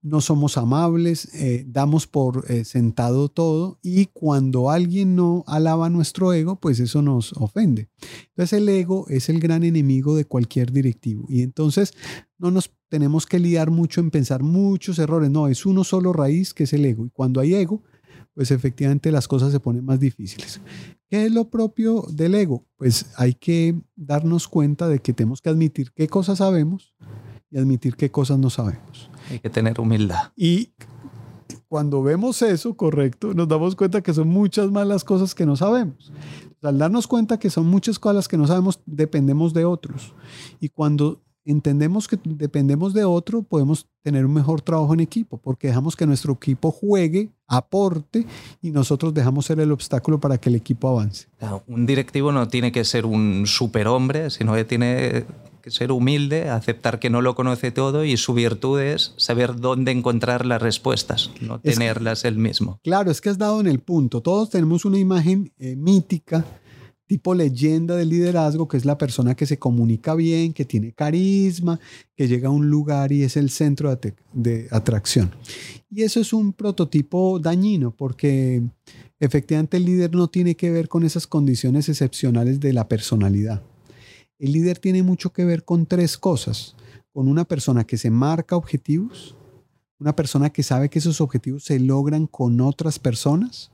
no 0.07 0.21
somos 0.21 0.57
amables, 0.57 1.35
eh, 1.35 1.65
damos 1.67 2.07
por 2.07 2.45
eh, 2.49 2.65
sentado 2.65 3.29
todo 3.29 3.81
y 3.83 4.07
cuando 4.07 4.71
alguien 4.71 5.17
no 5.17 5.43
alaba 5.49 5.91
nuestro 5.91 6.33
ego, 6.33 6.61
pues 6.61 6.79
eso 6.79 7.03
nos 7.03 7.33
ofende. 7.33 7.89
Entonces 8.29 8.53
el 8.53 8.69
ego 8.69 9.07
es 9.09 9.29
el 9.29 9.41
gran 9.41 9.65
enemigo 9.65 10.15
de 10.15 10.25
cualquier 10.25 10.71
directivo 10.71 11.27
y 11.29 11.43
entonces 11.43 11.93
no 12.39 12.53
nos 12.53 12.71
tenemos 12.89 13.27
que 13.27 13.41
liar 13.41 13.73
mucho 13.73 14.01
en 14.01 14.13
pensar 14.13 14.45
muchos 14.45 15.01
errores, 15.01 15.29
no, 15.29 15.49
es 15.49 15.67
uno 15.67 15.83
solo 15.83 16.13
raíz 16.13 16.55
que 16.55 16.65
es 16.65 16.73
el 16.73 16.85
ego 16.85 17.05
y 17.05 17.11
cuando 17.11 17.41
hay 17.41 17.55
ego, 17.55 17.83
pues 18.33 18.53
efectivamente 18.53 19.11
las 19.11 19.27
cosas 19.27 19.51
se 19.51 19.59
ponen 19.59 19.85
más 19.85 19.99
difíciles. 19.99 20.61
¿Qué 21.09 21.27
es 21.27 21.33
lo 21.33 21.51
propio 21.51 22.05
del 22.13 22.37
ego? 22.37 22.65
Pues 22.77 23.07
hay 23.17 23.35
que 23.35 23.75
darnos 23.97 24.47
cuenta 24.47 24.87
de 24.89 25.01
que 25.01 25.13
tenemos 25.13 25.41
que 25.41 25.49
admitir 25.49 25.91
qué 25.93 26.07
cosas 26.07 26.39
sabemos 26.39 26.95
y 27.51 27.59
admitir 27.59 27.97
qué 27.97 28.11
cosas 28.11 28.39
no 28.39 28.51
sabemos. 28.51 29.11
Hay 29.31 29.39
que 29.39 29.51
tener 29.51 29.81
humildad. 29.81 30.33
Y 30.37 30.73
cuando 31.69 32.03
vemos 32.03 32.43
eso, 32.43 32.77
correcto, 32.77 33.35
nos 33.35 33.49
damos 33.49 33.75
cuenta 33.75 34.01
que 34.01 34.15
son 34.15 34.29
muchas 34.29 34.71
más 34.71 34.87
las 34.87 35.05
cosas 35.05 35.35
que 35.35 35.47
no 35.47 35.57
sabemos. 35.57 36.13
Al 36.63 36.79
darnos 36.79 37.07
cuenta 37.07 37.39
que 37.39 37.51
son 37.51 37.67
muchas 37.67 37.99
cosas 37.99 38.29
que 38.29 38.37
no 38.37 38.47
sabemos, 38.47 38.81
dependemos 38.87 39.53
de 39.53 39.65
otros. 39.65 40.15
Y 40.61 40.69
cuando 40.69 41.23
entendemos 41.45 42.09
que 42.09 42.19
dependemos 42.25 42.93
de 42.93 43.05
otro, 43.05 43.43
podemos 43.43 43.89
tener 44.03 44.27
un 44.27 44.35
mejor 44.35 44.61
trabajo 44.61 44.93
en 44.95 45.01
equipo, 45.01 45.39
porque 45.39 45.69
dejamos 45.69 45.95
que 45.95 46.07
nuestro 46.07 46.33
equipo 46.33 46.73
juegue, 46.73 47.31
aporte 47.47 48.27
y 48.61 48.71
nosotros 48.73 49.15
dejamos 49.15 49.47
ser 49.47 49.61
el 49.61 49.71
obstáculo 49.71 50.19
para 50.19 50.39
que 50.39 50.49
el 50.49 50.57
equipo 50.57 50.89
avance. 50.89 51.29
Un 51.69 51.87
directivo 51.87 52.33
no 52.33 52.49
tiene 52.49 52.73
que 52.73 52.85
ser 52.85 53.07
un 53.07 53.45
superhombre, 53.47 54.31
sino 54.31 54.55
que 54.55 54.65
tiene 54.65 55.25
ser 55.69 55.93
humilde, 55.93 56.49
aceptar 56.49 56.99
que 56.99 57.11
no 57.11 57.23
lo 57.23 57.35
conoce 57.35 57.71
todo 57.71 58.05
y 58.05 58.17
su 58.17 58.35
virtud 58.35 58.81
es 58.81 59.15
saber 59.17 59.57
dónde 59.57 59.93
encontrar 59.93 60.47
las 60.47 60.63
respuestas, 60.63 61.31
no 61.41 61.61
tenerlas 61.61 62.25
él 62.25 62.39
mismo. 62.39 62.81
Claro, 62.83 63.11
es 63.11 63.21
que 63.21 63.29
has 63.29 63.39
dado 63.39 63.61
en 63.61 63.67
el 63.67 63.81
punto. 63.81 64.23
Todos 64.23 64.51
tenemos 64.51 64.85
una 64.85 64.99
imagen 64.99 65.53
eh, 65.59 65.77
mítica 65.77 66.45
tipo 67.07 67.35
leyenda 67.35 67.97
del 67.97 68.09
liderazgo, 68.09 68.67
que 68.67 68.77
es 68.77 68.85
la 68.85 68.99
persona 68.99 69.35
que 69.35 69.47
se 69.47 69.59
comunica 69.59 70.15
bien, 70.15 70.53
que 70.53 70.65
tiene 70.65 70.93
carisma, 70.93 71.79
que 72.17 72.29
llega 72.29 72.49
a 72.49 72.53
un 72.53 72.69
lugar 72.69 73.13
y 73.13 73.23
es 73.23 73.37
el 73.37 73.51
centro 73.51 73.97
de, 74.33 74.69
atracción. 74.71 75.31
Y 75.91 76.03
eso 76.03 76.21
es 76.21 76.33
un 76.33 76.53
prototipo 76.53 77.39
dañino 77.39 77.93
porque 77.93 78.63
efectivamente 79.21 79.77
el 79.77 79.85
líder 79.85 80.15
no 80.15 80.29
tiene 80.29 80.57
que 80.57 80.71
ver 80.71 80.89
con 80.89 81.05
esas 81.05 81.27
condiciones 81.27 81.89
excepcionales 81.89 82.61
de 82.61 82.73
la 82.73 82.89
personalidad. 82.89 83.63
El 84.39 84.53
líder 84.53 84.79
tiene 84.79 85.03
mucho 85.03 85.33
que 85.33 85.45
ver 85.45 85.65
con 85.65 85.87
tres 85.87 86.19
cosas. 86.19 86.77
Con 87.13 87.29
una 87.29 87.45
persona 87.45 87.85
que 87.85 87.97
se 87.97 88.11
marca 88.11 88.57
objetivos, 88.57 89.35
una 89.99 90.15
persona 90.15 90.51
que 90.51 90.63
sabe 90.63 90.91
que 90.91 90.99
esos 90.99 91.23
objetivos 91.23 91.65
se 91.65 91.81
logran 91.81 92.27
con 92.27 92.61
otras 92.61 92.99
personas 92.99 93.71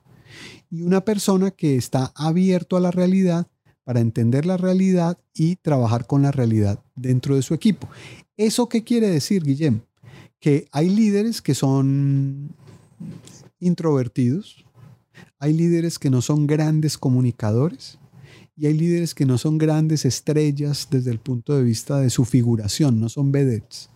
y 0.71 0.83
una 0.83 1.05
persona 1.05 1.51
que 1.51 1.77
está 1.77 2.13
abierto 2.15 2.77
a 2.77 2.81
la 2.81 2.93
realidad 2.93 3.49
para 3.83 3.99
entender 3.99 4.47
la 4.47 4.57
realidad 4.57 5.19
y 5.35 5.57
trabajar 5.57 6.07
con 6.07 6.23
la 6.23 6.31
realidad 6.31 6.81
dentro 6.95 7.35
de 7.35 7.43
su 7.43 7.55
equipo. 7.55 7.89
¿Eso 8.37 8.69
qué 8.69 8.85
quiere 8.85 9.09
decir, 9.09 9.43
Guillem? 9.43 9.81
Que 10.39 10.69
hay 10.71 10.89
líderes 10.89 11.43
que 11.43 11.57
son 11.57 12.55
introvertidos, 13.59 14.65
hay 15.41 15.53
líderes 15.53 15.99
que 15.99 16.11
no 16.11 16.23
son 16.23 16.47
grandes 16.47 16.97
comunicadores 16.97 17.99
y 18.57 18.67
hay 18.67 18.75
líderes 18.75 19.15
que 19.15 19.27
no 19.27 19.39
son 19.39 19.59
grandes 19.59 20.05
estrellas 20.05 20.89
desde 20.91 21.11
el 21.11 21.19
punto 21.19 21.57
de 21.57 21.63
vista 21.63 21.99
de 22.01 22.11
su 22.11 22.25
figuración, 22.25 23.01
no 23.01 23.09
son 23.09 23.33
vedettes. 23.33 23.89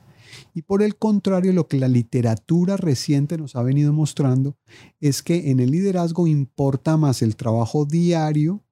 Y 0.55 0.63
por 0.63 0.83
el 0.83 0.97
contrario, 0.97 1.53
lo 1.53 1.69
que 1.69 1.79
la 1.79 1.89
literatura 1.89 2.77
reciente 2.77 3.39
nos 3.39 3.57
ha 3.57 3.63
venido 3.63 3.93
mostrando 3.93 4.57
es 5.01 5.23
que 5.23 5.51
en 5.51 5.61
el 5.61 5.71
liderazgo 5.71 6.27
importa 6.27 6.97
más 6.97 7.23
el 7.23 7.37
trabajo 7.37 7.85
diario, 7.85 8.63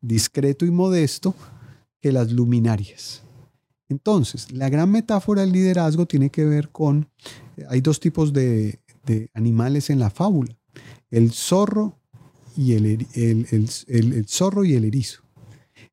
discreto 0.00 0.64
y 0.64 0.70
modesto, 0.70 1.34
que 2.00 2.12
las 2.12 2.32
luminarias. 2.32 3.22
Entonces, 3.88 4.50
la 4.52 4.68
gran 4.68 4.90
metáfora 4.90 5.42
del 5.42 5.52
liderazgo 5.52 6.06
tiene 6.06 6.30
que 6.30 6.44
ver 6.44 6.70
con, 6.70 7.08
hay 7.68 7.80
dos 7.80 8.00
tipos 8.00 8.32
de, 8.32 8.80
animales 9.34 9.90
en 9.90 9.98
la 9.98 10.08
fábula, 10.08 10.56
el 11.10 11.30
zorro 11.32 11.98
y 12.56 12.72
el, 12.72 13.06
el 13.14 14.26
zorro 14.26 14.64
y 14.64 14.74
el 14.74 14.84
erizo. 14.84 15.23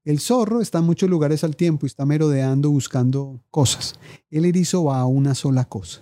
El 0.04 0.20
zorro 0.20 0.62
está 0.62 0.80
en 0.80 0.86
muchos 0.86 1.10
lugares 1.10 1.44
al 1.44 1.56
tiempo 1.56 1.86
y 1.86 1.88
está 1.88 2.06
merodeando 2.06 2.72
buscando 2.72 3.44
cosas. 3.52 3.94
El 4.32 4.46
erizo 4.46 4.86
va 4.86 5.00
a 5.00 5.06
una 5.06 5.36
sola 5.36 5.66
cosa. 5.66 6.02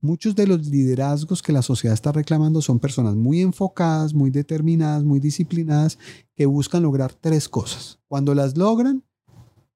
Muchos 0.00 0.36
de 0.36 0.46
los 0.46 0.66
liderazgos 0.66 1.42
que 1.42 1.52
la 1.52 1.62
sociedad 1.62 1.94
está 1.94 2.12
reclamando 2.12 2.62
son 2.62 2.78
personas 2.78 3.16
muy 3.16 3.40
enfocadas, 3.40 4.14
muy 4.14 4.30
determinadas, 4.30 5.02
muy 5.02 5.18
disciplinadas, 5.18 5.98
que 6.36 6.46
buscan 6.46 6.84
lograr 6.84 7.14
tres 7.14 7.48
cosas. 7.48 7.98
Cuando 8.06 8.34
las 8.34 8.56
logran, 8.56 9.04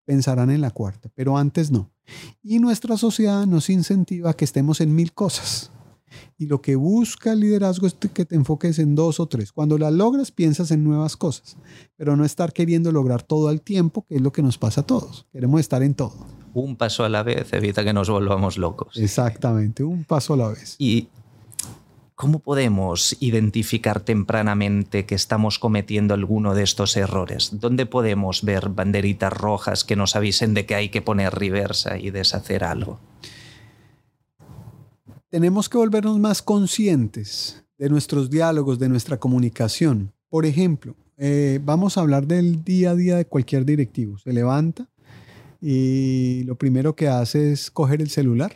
pensarán 0.04 0.50
en 0.50 0.60
la 0.60 0.70
cuarta, 0.70 1.10
pero 1.14 1.36
antes 1.36 1.72
no. 1.72 1.90
Y 2.42 2.60
nuestra 2.60 2.96
sociedad 2.96 3.46
nos 3.46 3.68
incentiva 3.68 4.30
a 4.30 4.34
que 4.34 4.44
estemos 4.44 4.80
en 4.80 4.94
mil 4.94 5.12
cosas. 5.12 5.72
Y 6.38 6.46
lo 6.46 6.60
que 6.60 6.76
busca 6.76 7.32
el 7.32 7.40
liderazgo 7.40 7.86
es 7.86 7.94
que 7.94 8.24
te 8.24 8.34
enfoques 8.34 8.78
en 8.78 8.94
dos 8.94 9.20
o 9.20 9.26
tres. 9.26 9.52
Cuando 9.52 9.78
las 9.78 9.92
logras, 9.92 10.30
piensas 10.30 10.70
en 10.70 10.84
nuevas 10.84 11.16
cosas, 11.16 11.56
pero 11.96 12.16
no 12.16 12.24
estar 12.24 12.52
queriendo 12.52 12.92
lograr 12.92 13.22
todo 13.22 13.48
al 13.48 13.60
tiempo, 13.60 14.04
que 14.08 14.16
es 14.16 14.20
lo 14.20 14.32
que 14.32 14.42
nos 14.42 14.58
pasa 14.58 14.82
a 14.82 14.86
todos. 14.86 15.26
Queremos 15.32 15.60
estar 15.60 15.82
en 15.82 15.94
todo. 15.94 16.14
Un 16.54 16.76
paso 16.76 17.04
a 17.04 17.08
la 17.08 17.22
vez 17.22 17.52
evita 17.52 17.84
que 17.84 17.92
nos 17.92 18.08
volvamos 18.08 18.56
locos. 18.56 18.96
Exactamente, 18.96 19.84
un 19.84 20.04
paso 20.04 20.34
a 20.34 20.36
la 20.36 20.48
vez. 20.48 20.76
Y 20.78 21.08
¿Cómo 22.16 22.38
podemos 22.38 23.14
identificar 23.20 24.00
tempranamente 24.00 25.04
que 25.04 25.14
estamos 25.14 25.58
cometiendo 25.58 26.14
alguno 26.14 26.54
de 26.54 26.62
estos 26.62 26.96
errores? 26.96 27.60
¿Dónde 27.60 27.84
podemos 27.84 28.42
ver 28.42 28.70
banderitas 28.70 29.30
rojas 29.34 29.84
que 29.84 29.96
nos 29.96 30.16
avisen 30.16 30.54
de 30.54 30.64
que 30.64 30.74
hay 30.74 30.88
que 30.88 31.02
poner 31.02 31.34
reversa 31.34 31.98
y 31.98 32.08
deshacer 32.08 32.64
algo? 32.64 33.00
Tenemos 35.36 35.68
que 35.68 35.76
volvernos 35.76 36.18
más 36.18 36.40
conscientes 36.40 37.62
de 37.76 37.90
nuestros 37.90 38.30
diálogos, 38.30 38.78
de 38.78 38.88
nuestra 38.88 39.18
comunicación. 39.18 40.14
Por 40.30 40.46
ejemplo, 40.46 40.96
eh, 41.18 41.60
vamos 41.62 41.98
a 41.98 42.00
hablar 42.00 42.26
del 42.26 42.64
día 42.64 42.92
a 42.92 42.94
día 42.94 43.16
de 43.18 43.26
cualquier 43.26 43.66
directivo. 43.66 44.16
Se 44.16 44.32
levanta 44.32 44.88
y 45.60 46.42
lo 46.44 46.56
primero 46.56 46.96
que 46.96 47.08
hace 47.08 47.52
es 47.52 47.70
coger 47.70 48.00
el 48.00 48.08
celular. 48.08 48.54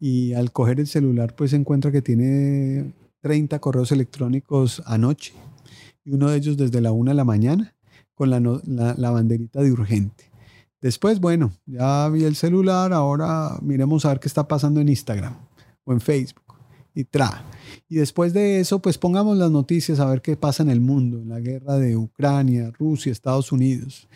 Y 0.00 0.32
al 0.32 0.52
coger 0.52 0.80
el 0.80 0.86
celular, 0.86 1.36
pues 1.36 1.50
se 1.50 1.56
encuentra 1.56 1.92
que 1.92 2.00
tiene 2.00 2.94
30 3.20 3.58
correos 3.58 3.92
electrónicos 3.92 4.82
anoche. 4.86 5.34
Y 6.02 6.12
uno 6.12 6.30
de 6.30 6.38
ellos 6.38 6.56
desde 6.56 6.80
la 6.80 6.92
una 6.92 7.10
de 7.10 7.16
la 7.16 7.24
mañana 7.24 7.74
con 8.14 8.30
la, 8.30 8.40
la 8.40 9.10
banderita 9.10 9.60
de 9.60 9.70
urgente. 9.70 10.32
Después, 10.80 11.20
bueno, 11.20 11.52
ya 11.66 12.08
vi 12.08 12.24
el 12.24 12.36
celular, 12.36 12.94
ahora 12.94 13.58
miremos 13.60 14.06
a 14.06 14.08
ver 14.08 14.20
qué 14.20 14.28
está 14.28 14.48
pasando 14.48 14.80
en 14.80 14.88
Instagram 14.88 15.34
o 15.84 15.92
en 15.92 16.00
Facebook 16.00 16.44
y 16.94 17.04
tra. 17.04 17.44
Y 17.88 17.96
después 17.96 18.32
de 18.32 18.60
eso, 18.60 18.80
pues 18.80 18.98
pongamos 18.98 19.36
las 19.36 19.50
noticias 19.50 20.00
a 20.00 20.06
ver 20.06 20.22
qué 20.22 20.36
pasa 20.36 20.62
en 20.62 20.70
el 20.70 20.80
mundo, 20.80 21.18
en 21.18 21.28
la 21.28 21.40
guerra 21.40 21.76
de 21.76 21.96
Ucrania, 21.96 22.70
Rusia, 22.78 23.12
Estados 23.12 23.52
Unidos. 23.52 24.08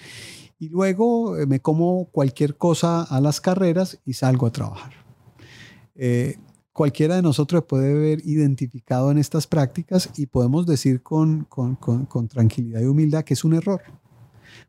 Y 0.58 0.68
luego 0.68 1.36
eh, 1.36 1.46
me 1.46 1.60
como 1.60 2.06
cualquier 2.06 2.56
cosa 2.56 3.02
a 3.02 3.20
las 3.20 3.40
carreras 3.40 3.98
y 4.04 4.14
salgo 4.14 4.46
a 4.46 4.52
trabajar. 4.52 4.92
Eh, 5.94 6.36
cualquiera 6.72 7.16
de 7.16 7.22
nosotros 7.22 7.64
puede 7.64 7.92
ver 7.94 8.20
identificado 8.24 9.10
en 9.10 9.18
estas 9.18 9.46
prácticas 9.46 10.10
y 10.16 10.26
podemos 10.26 10.66
decir 10.66 11.02
con, 11.02 11.44
con, 11.44 11.74
con 11.74 12.28
tranquilidad 12.28 12.80
y 12.80 12.86
humildad 12.86 13.24
que 13.24 13.34
es 13.34 13.44
un 13.44 13.54
error. 13.54 13.82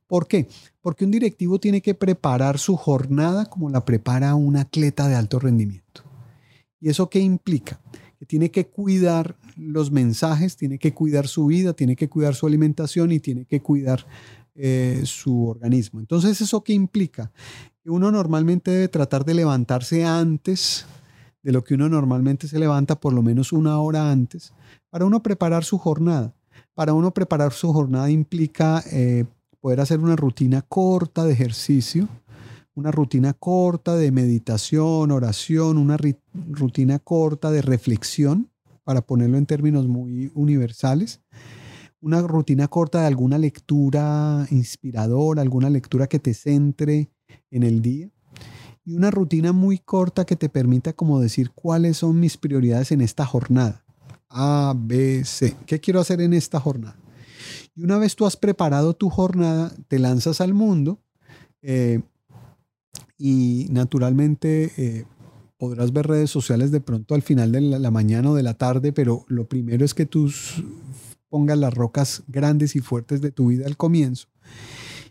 ¿Por 0.07 0.27
qué? 0.27 0.47
Porque 0.81 1.05
un 1.05 1.11
directivo 1.11 1.59
tiene 1.59 1.81
que 1.81 1.93
preparar 1.93 2.57
su 2.57 2.75
jornada 2.75 3.45
como 3.45 3.69
la 3.69 3.85
prepara 3.85 4.33
un 4.33 4.57
atleta 4.57 5.07
de 5.07 5.15
alto 5.15 5.37
rendimiento. 5.37 6.08
¿Y 6.79 6.89
eso 6.89 7.09
qué 7.09 7.19
implica? 7.19 7.79
Que 8.17 8.25
tiene 8.25 8.51
que 8.51 8.67
cuidar 8.67 9.36
los 9.55 9.91
mensajes, 9.91 10.57
tiene 10.57 10.79
que 10.79 10.93
cuidar 10.93 11.27
su 11.27 11.45
vida, 11.48 11.74
tiene 11.74 11.95
que 11.95 12.09
cuidar 12.09 12.36
su 12.36 12.48
alimentación 12.48 13.12
y 13.12 13.19
tiene 13.19 13.45
que 13.45 13.62
cuidar 13.62 14.05
eh, 14.55 15.01
su 15.05 15.48
organismo. 15.48 16.00
Entonces, 16.00 16.41
¿eso 16.41 16.63
qué 16.63 16.74
implica? 16.74 17.31
Que 17.81 17.89
uno 17.89 18.12
normalmente 18.12 18.71
debe 18.71 18.88
tratar 18.88 19.24
de 19.24 19.33
levantarse 19.33 20.03
antes 20.03 20.86
de 21.43 21.51
lo 21.51 21.63
que 21.63 21.75
uno 21.75 21.88
normalmente 21.88 22.48
se 22.48 22.59
levanta, 22.59 23.00
por 23.00 23.13
lo 23.13 23.21
menos 23.21 23.53
una 23.53 23.79
hora 23.79 24.12
antes, 24.12 24.53
para 24.89 25.05
uno 25.05 25.24
preparar 25.24 25.63
su 25.63 25.77
jornada. 25.77 26.33
Para 26.74 26.93
uno 26.93 27.12
preparar 27.12 27.53
su 27.53 27.71
jornada 27.71 28.09
implica 28.09 28.83
eh, 28.91 29.25
poder 29.59 29.81
hacer 29.81 30.00
una 30.00 30.15
rutina 30.15 30.62
corta 30.62 31.24
de 31.24 31.33
ejercicio, 31.33 32.07
una 32.75 32.91
rutina 32.91 33.33
corta 33.33 33.95
de 33.95 34.11
meditación, 34.11 35.11
oración, 35.11 35.77
una 35.77 35.97
rutina 36.33 36.99
corta 36.99 37.51
de 37.51 37.61
reflexión, 37.61 38.51
para 38.83 39.01
ponerlo 39.01 39.38
en 39.38 39.45
términos 39.45 39.88
muy 39.88 40.31
universales, 40.33 41.21
una 42.01 42.21
rutina 42.21 42.67
corta 42.67 43.01
de 43.01 43.07
alguna 43.07 43.38
lectura 43.38 44.47
inspiradora, 44.49 45.41
alguna 45.41 45.69
lectura 45.69 46.07
que 46.07 46.19
te 46.19 46.33
centre 46.33 47.11
en 47.51 47.63
el 47.63 47.81
día 47.81 48.09
y 48.89 48.95
una 48.95 49.11
rutina 49.11 49.53
muy 49.53 49.77
corta 49.77 50.25
que 50.25 50.35
te 50.35 50.49
permita 50.49 50.93
como 50.93 51.19
decir 51.19 51.51
cuáles 51.51 51.97
son 51.97 52.19
mis 52.19 52.38
prioridades 52.38 52.91
en 52.91 53.01
esta 53.01 53.23
jornada. 53.23 53.85
A, 54.29 54.73
B, 54.75 55.23
C. 55.25 55.55
¿Qué 55.67 55.79
quiero 55.79 55.99
hacer 55.99 56.21
en 56.21 56.33
esta 56.33 56.59
jornada? 56.59 56.97
Y 57.75 57.83
una 57.83 57.99
vez 57.99 58.15
tú 58.15 58.25
has 58.25 58.35
preparado 58.35 58.95
tu 58.95 59.11
jornada, 59.11 59.71
te 59.88 59.99
lanzas 59.99 60.41
al 60.41 60.55
mundo 60.55 60.99
eh, 61.61 62.01
y 63.19 63.67
naturalmente 63.69 64.71
eh, 64.77 65.05
podrás 65.57 65.91
ver 65.91 66.07
redes 66.07 66.31
sociales 66.31 66.71
de 66.71 66.79
pronto 66.79 67.13
al 67.13 67.21
final 67.21 67.51
de 67.51 67.61
la, 67.61 67.91
mañana 67.91 68.31
o 68.31 68.35
de 68.35 68.43
la 68.43 68.53
tarde, 68.55 68.93
pero 68.93 69.25
lo 69.27 69.47
primero 69.47 69.83
es 69.83 69.93
que 69.93 70.05
tú 70.05 70.31
pongas 71.27 71.57
las 71.57 71.73
rocas 71.73 72.23
grandes 72.27 72.75
y 72.75 72.79
fuertes 72.79 73.21
de 73.21 73.31
tu 73.31 73.47
vida 73.47 73.67
al 73.67 73.77
comienzo. 73.77 74.29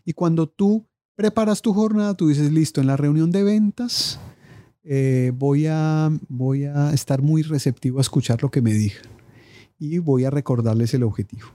Y 0.05 0.15
cuando 0.15 0.49
tú 0.49 0.87
preparas 1.15 1.61
tu 1.61 1.75
jornada, 1.75 2.15
tú 2.15 2.29
dices, 2.29 2.51
listo, 2.51 2.81
en 2.81 2.87
la 2.87 2.97
reunión 2.97 3.31
de 3.31 3.45
ventas 3.45 4.19
eh, 4.83 5.33
voy, 5.37 5.67
a, 5.67 6.11
voy 6.29 6.65
a 6.65 6.93
estar 6.95 7.21
muy 7.21 7.43
receptivo 7.43 7.99
a 7.99 8.01
escuchar 8.01 8.43
lo 8.43 8.51
que 8.51 8.63
me 8.63 8.73
digan 8.73 9.03
y 9.79 9.99
voy 9.99 10.25
a 10.25 10.31
recordarles 10.31 10.95
el 10.95 11.03
objetivo. 11.03 11.49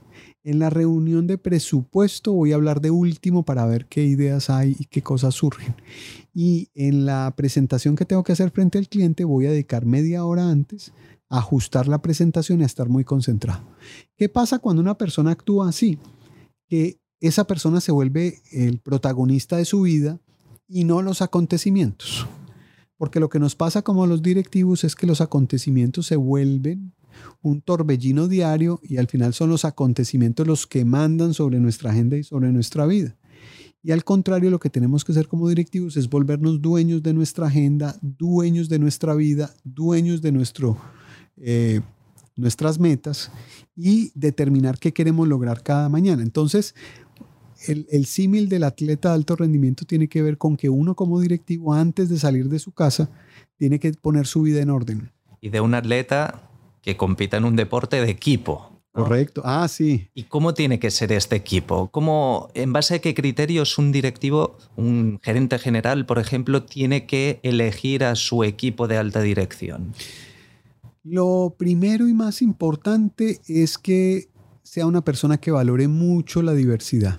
En 0.44 0.58
la 0.58 0.70
reunión 0.70 1.26
de 1.26 1.38
presupuesto 1.38 2.32
voy 2.32 2.52
a 2.52 2.54
hablar 2.54 2.80
de 2.80 2.90
último 2.90 3.44
para 3.44 3.66
ver 3.66 3.86
qué 3.86 4.04
ideas 4.04 4.50
hay 4.50 4.76
y 4.78 4.84
qué 4.86 5.02
cosas 5.02 5.34
surgen. 5.34 5.74
Y 6.34 6.68
en 6.74 7.06
la 7.06 7.32
presentación 7.36 7.94
que 7.94 8.04
tengo 8.04 8.24
que 8.24 8.32
hacer 8.32 8.50
frente 8.50 8.76
al 8.78 8.88
cliente 8.88 9.24
voy 9.24 9.46
a 9.46 9.50
dedicar 9.50 9.86
media 9.86 10.24
hora 10.24 10.50
antes 10.50 10.92
a 11.30 11.38
ajustar 11.38 11.86
la 11.86 12.02
presentación 12.02 12.60
y 12.60 12.64
a 12.64 12.66
estar 12.66 12.88
muy 12.88 13.04
concentrado. 13.04 13.62
¿Qué 14.16 14.28
pasa 14.28 14.58
cuando 14.58 14.82
una 14.82 14.98
persona 14.98 15.30
actúa 15.30 15.68
así? 15.68 15.98
Que 16.68 16.98
esa 17.20 17.46
persona 17.46 17.80
se 17.80 17.92
vuelve 17.92 18.42
el 18.50 18.80
protagonista 18.80 19.56
de 19.56 19.64
su 19.64 19.82
vida 19.82 20.20
y 20.68 20.84
no 20.84 21.02
los 21.02 21.22
acontecimientos. 21.22 22.26
Porque 22.96 23.20
lo 23.20 23.28
que 23.28 23.38
nos 23.38 23.54
pasa 23.54 23.82
como 23.82 24.06
los 24.06 24.22
directivos 24.22 24.84
es 24.84 24.94
que 24.96 25.06
los 25.06 25.20
acontecimientos 25.20 26.06
se 26.06 26.16
vuelven 26.16 26.92
un 27.42 27.60
torbellino 27.60 28.28
diario 28.28 28.80
y 28.82 28.96
al 28.96 29.06
final 29.06 29.34
son 29.34 29.50
los 29.50 29.64
acontecimientos 29.64 30.46
los 30.46 30.66
que 30.66 30.84
mandan 30.84 31.32
sobre 31.32 31.60
nuestra 31.60 31.90
agenda 31.90 32.16
y 32.16 32.24
sobre 32.24 32.50
nuestra 32.52 32.86
vida. 32.86 33.16
Y 33.84 33.92
al 33.92 34.02
contrario, 34.02 34.50
lo 34.50 34.58
que 34.58 34.70
tenemos 34.70 35.04
que 35.04 35.12
hacer 35.12 35.28
como 35.28 35.48
directivos 35.48 35.96
es 35.96 36.08
volvernos 36.08 36.60
dueños 36.60 37.02
de 37.02 37.14
nuestra 37.14 37.46
agenda, 37.46 37.96
dueños 38.00 38.68
de 38.68 38.80
nuestra 38.80 39.14
vida, 39.14 39.54
dueños 39.62 40.22
de 40.22 40.32
nuestro, 40.32 40.76
eh, 41.36 41.80
nuestras 42.34 42.80
metas 42.80 43.30
y 43.76 44.10
determinar 44.14 44.78
qué 44.78 44.92
queremos 44.92 45.28
lograr 45.28 45.62
cada 45.62 45.88
mañana. 45.88 46.22
Entonces, 46.22 46.74
el, 47.68 47.86
el 47.90 48.06
símil 48.06 48.48
del 48.48 48.64
atleta 48.64 49.10
de 49.10 49.14
alto 49.16 49.36
rendimiento 49.36 49.84
tiene 49.84 50.08
que 50.08 50.22
ver 50.22 50.38
con 50.38 50.56
que 50.56 50.68
uno 50.70 50.96
como 50.96 51.20
directivo, 51.20 51.74
antes 51.74 52.08
de 52.08 52.18
salir 52.18 52.48
de 52.48 52.58
su 52.58 52.72
casa, 52.72 53.10
tiene 53.58 53.78
que 53.78 53.92
poner 53.92 54.26
su 54.26 54.42
vida 54.42 54.60
en 54.60 54.70
orden 54.70 55.14
y 55.44 55.50
de 55.50 55.60
un 55.60 55.74
atleta 55.74 56.48
que 56.80 56.96
compita 56.96 57.36
en 57.36 57.44
un 57.44 57.54
deporte 57.54 58.00
de 58.00 58.10
equipo. 58.10 58.73
Correcto. 58.94 59.42
Ah, 59.44 59.66
sí. 59.66 60.08
¿Y 60.14 60.22
cómo 60.24 60.54
tiene 60.54 60.78
que 60.78 60.92
ser 60.92 61.10
este 61.10 61.34
equipo? 61.34 61.88
¿Cómo, 61.90 62.48
¿En 62.54 62.72
base 62.72 62.94
a 62.94 62.98
qué 63.00 63.12
criterios 63.12 63.76
un 63.76 63.90
directivo, 63.90 64.56
un 64.76 65.18
gerente 65.20 65.58
general, 65.58 66.06
por 66.06 66.20
ejemplo, 66.20 66.62
tiene 66.62 67.04
que 67.04 67.40
elegir 67.42 68.04
a 68.04 68.14
su 68.14 68.44
equipo 68.44 68.86
de 68.86 68.96
alta 68.96 69.20
dirección? 69.20 69.92
Lo 71.02 71.56
primero 71.58 72.06
y 72.06 72.14
más 72.14 72.40
importante 72.40 73.40
es 73.48 73.78
que 73.78 74.28
sea 74.62 74.86
una 74.86 75.04
persona 75.04 75.38
que 75.38 75.50
valore 75.50 75.88
mucho 75.88 76.40
la 76.40 76.54
diversidad 76.54 77.18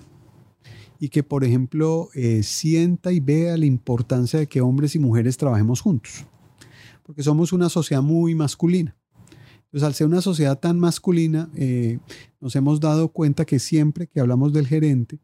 y 0.98 1.10
que, 1.10 1.22
por 1.22 1.44
ejemplo, 1.44 2.08
eh, 2.14 2.42
sienta 2.42 3.12
y 3.12 3.20
vea 3.20 3.54
la 3.58 3.66
importancia 3.66 4.38
de 4.38 4.46
que 4.46 4.62
hombres 4.62 4.94
y 4.94 4.98
mujeres 4.98 5.36
trabajemos 5.36 5.82
juntos, 5.82 6.24
porque 7.02 7.22
somos 7.22 7.52
una 7.52 7.68
sociedad 7.68 8.00
muy 8.00 8.34
masculina. 8.34 8.95
Entonces, 9.76 9.88
al 9.88 9.94
ser 9.94 10.06
una 10.06 10.22
sociedad 10.22 10.58
tan 10.58 10.78
masculina, 10.78 11.50
eh, 11.54 11.98
nos 12.40 12.56
hemos 12.56 12.80
dado 12.80 13.10
cuenta 13.10 13.44
que 13.44 13.58
siempre 13.58 14.06
que 14.06 14.20
hablamos 14.20 14.54
del 14.54 14.66
gerente, 14.66 15.18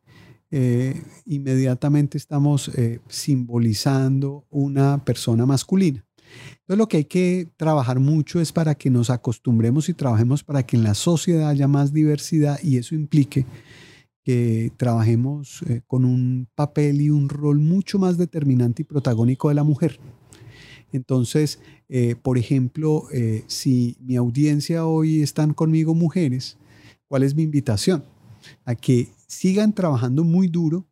eh, 0.50 1.00
inmediatamente 1.24 2.18
estamos 2.18 2.70
simbolizando 3.08 4.44
una 4.50 5.02
persona 5.02 5.46
masculina. 5.46 6.04
Entonces 6.60 6.76
lo 6.76 6.86
que 6.86 6.98
hay 6.98 7.04
que 7.04 7.48
trabajar 7.56 7.98
mucho 7.98 8.42
es 8.42 8.52
para 8.52 8.74
que 8.74 8.90
nos 8.90 9.08
acostumbremos 9.08 9.88
y 9.88 9.94
trabajemos 9.94 10.44
para 10.44 10.64
que 10.64 10.76
en 10.76 10.84
la 10.84 10.92
sociedad 10.92 11.48
haya 11.48 11.66
más 11.66 11.94
diversidad 11.94 12.58
y 12.62 12.76
eso 12.76 12.94
implique 12.94 13.46
que 14.22 14.70
trabajemos 14.76 15.62
eh, 15.66 15.80
con 15.86 16.04
un 16.04 16.46
papel 16.54 17.00
y 17.00 17.10
un 17.10 17.28
rol 17.28 17.58
mucho 17.58 17.98
más 17.98 18.18
determinante 18.18 18.82
y 18.82 18.84
protagónico 18.84 19.48
de 19.48 19.54
la 19.54 19.64
mujer. 19.64 19.98
Entonces, 20.92 21.58
eh, 21.88 22.14
por 22.14 22.38
ejemplo, 22.38 23.04
eh, 23.12 23.44
si 23.46 23.96
mi 24.00 24.16
audiencia 24.16 24.86
hoy 24.86 25.22
están 25.22 25.54
conmigo 25.54 25.94
mujeres, 25.94 26.58
¿cuál 27.08 27.22
es 27.22 27.34
mi 27.34 27.42
invitación? 27.42 28.04
A 28.64 28.74
que 28.74 29.08
sigan 29.26 29.74
trabajando 29.74 30.24
muy 30.24 30.48
duro 30.48 30.86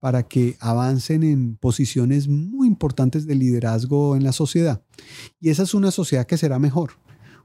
para 0.00 0.24
que 0.24 0.56
avancen 0.58 1.22
en 1.22 1.56
posiciones 1.56 2.26
muy 2.26 2.66
importantes 2.66 3.24
de 3.24 3.36
liderazgo 3.36 4.16
en 4.16 4.24
la 4.24 4.32
sociedad. 4.32 4.82
Y 5.40 5.50
esa 5.50 5.62
es 5.62 5.74
una 5.74 5.92
sociedad 5.92 6.26
que 6.26 6.36
será 6.36 6.58
mejor, 6.58 6.94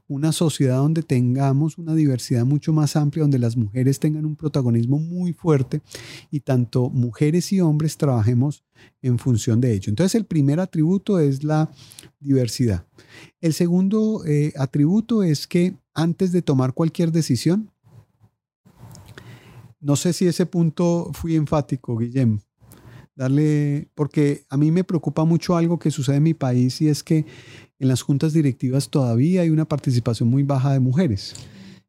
una 0.08 0.32
sociedad 0.32 0.78
donde 0.78 1.02
tengamos 1.02 1.76
una 1.76 1.94
diversidad 1.94 2.44
mucho 2.46 2.72
más 2.72 2.96
amplia, 2.96 3.22
donde 3.22 3.38
las 3.38 3.56
mujeres 3.56 4.00
tengan 4.00 4.24
un 4.24 4.36
protagonismo 4.36 4.98
muy 4.98 5.34
fuerte 5.34 5.82
y 6.30 6.40
tanto 6.40 6.88
mujeres 6.88 7.52
y 7.52 7.60
hombres 7.60 7.96
trabajemos 7.98 8.64
en 9.02 9.18
función 9.18 9.60
de 9.60 9.74
ello. 9.74 9.90
Entonces 9.90 10.14
el 10.14 10.24
primer 10.24 10.60
atributo 10.60 11.18
es 11.18 11.44
la 11.44 11.70
diversidad. 12.18 12.86
El 13.40 13.52
segundo 13.52 14.24
eh, 14.26 14.52
atributo 14.56 15.22
es 15.22 15.46
que 15.46 15.76
antes 15.94 16.32
de 16.32 16.42
tomar 16.42 16.72
cualquier 16.72 17.12
decisión, 17.12 17.70
no 19.80 19.94
sé 19.94 20.12
si 20.12 20.26
ese 20.26 20.46
punto 20.46 21.10
fui 21.12 21.36
enfático, 21.36 21.96
Guillem, 21.96 22.40
darle, 23.14 23.88
porque 23.94 24.44
a 24.48 24.56
mí 24.56 24.70
me 24.70 24.84
preocupa 24.84 25.24
mucho 25.24 25.56
algo 25.56 25.78
que 25.78 25.90
sucede 25.90 26.16
en 26.16 26.22
mi 26.22 26.34
país 26.34 26.80
y 26.80 26.88
es 26.88 27.02
que 27.02 27.26
en 27.78 27.88
las 27.88 28.02
juntas 28.02 28.32
directivas 28.32 28.88
todavía 28.88 29.42
hay 29.42 29.50
una 29.50 29.66
participación 29.66 30.28
muy 30.28 30.42
baja 30.42 30.72
de 30.72 30.80
mujeres. 30.80 31.34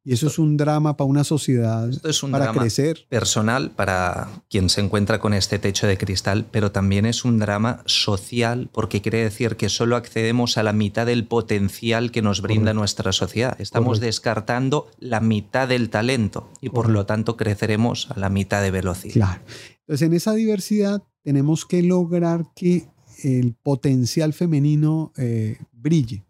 Y 0.01 0.13
eso 0.13 0.27
es 0.27 0.39
un 0.39 0.55
drama 0.55 0.96
para 0.96 1.10
una 1.10 1.24
sociedad, 1.24 1.89
es 2.03 2.24
un 2.24 2.31
para 2.31 2.46
drama 2.46 2.62
crecer. 2.62 3.05
Personal 3.10 3.72
para 3.72 4.29
quien 4.50 4.69
se 4.69 4.81
encuentra 4.81 5.19
con 5.19 5.34
este 5.34 5.60
techo 5.60 5.88
de 5.88 5.98
cristal, 5.98 6.48
pero 6.50 6.72
también 6.72 7.05
es 7.05 7.25
un 7.25 7.38
drama 7.38 7.84
social 7.86 8.69
porque 8.72 9.01
quiere 9.01 9.22
decir 9.22 9.58
que 9.58 9.67
solo 9.67 9.98
accedemos 9.98 10.58
a 10.58 10.63
la 10.63 10.74
mitad 10.74 11.05
del 11.05 11.27
potencial 11.27 12.12
que 12.12 12.22
nos 12.22 12.41
brinda 12.41 12.74
nuestra 12.74 13.12
sociedad. 13.12 13.60
Estamos 13.60 14.00
descartando 14.00 14.89
la 15.00 15.19
mitad 15.19 15.67
del 15.67 15.89
talento 15.89 16.50
y 16.62 16.69
por 16.69 16.89
lo 16.89 17.05
tanto 17.05 17.36
creceremos 17.36 18.10
a 18.10 18.19
la 18.19 18.29
mitad 18.29 18.63
de 18.63 18.72
velocidad. 18.72 19.13
Claro. 19.13 19.41
Entonces 19.81 20.08
en 20.08 20.13
esa 20.13 20.34
diversidad 20.34 21.04
tenemos 21.23 21.65
que 21.65 21.84
lograr 21.84 22.45
que 22.56 22.88
el 23.23 23.54
potencial 23.54 24.34
femenino 24.34 25.12
eh, 25.17 25.58
brille, 25.82 26.24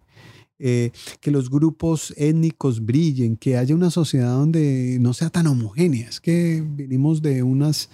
eh, 0.58 0.92
que 1.22 1.32
los 1.32 1.50
grupos 1.50 2.14
étnicos 2.18 2.86
brillen, 2.86 3.38
que 3.38 3.58
haya 3.58 3.76
una 3.76 3.92
sociedad 3.92 4.32
donde 4.32 4.98
no 5.00 5.14
sea 5.14 5.30
tan 5.30 5.48
homogénea. 5.48 6.10
Es 6.10 6.20
que 6.20 6.64
venimos 6.66 7.22
de 7.22 7.44
unas 7.44 7.90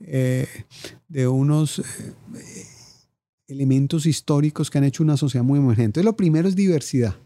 eh, 0.00 0.46
de 1.08 1.26
unos 1.26 1.82
elementos 3.48 4.06
históricos 4.06 4.70
que 4.70 4.78
han 4.78 4.84
hecho 4.84 5.02
una 5.02 5.16
sociedad 5.16 5.44
muy 5.44 5.58
homogénea. 5.58 5.86
Entonces, 5.86 6.04
lo 6.04 6.16
primero 6.16 6.48
es 6.48 6.54
diversidad. 6.54 7.16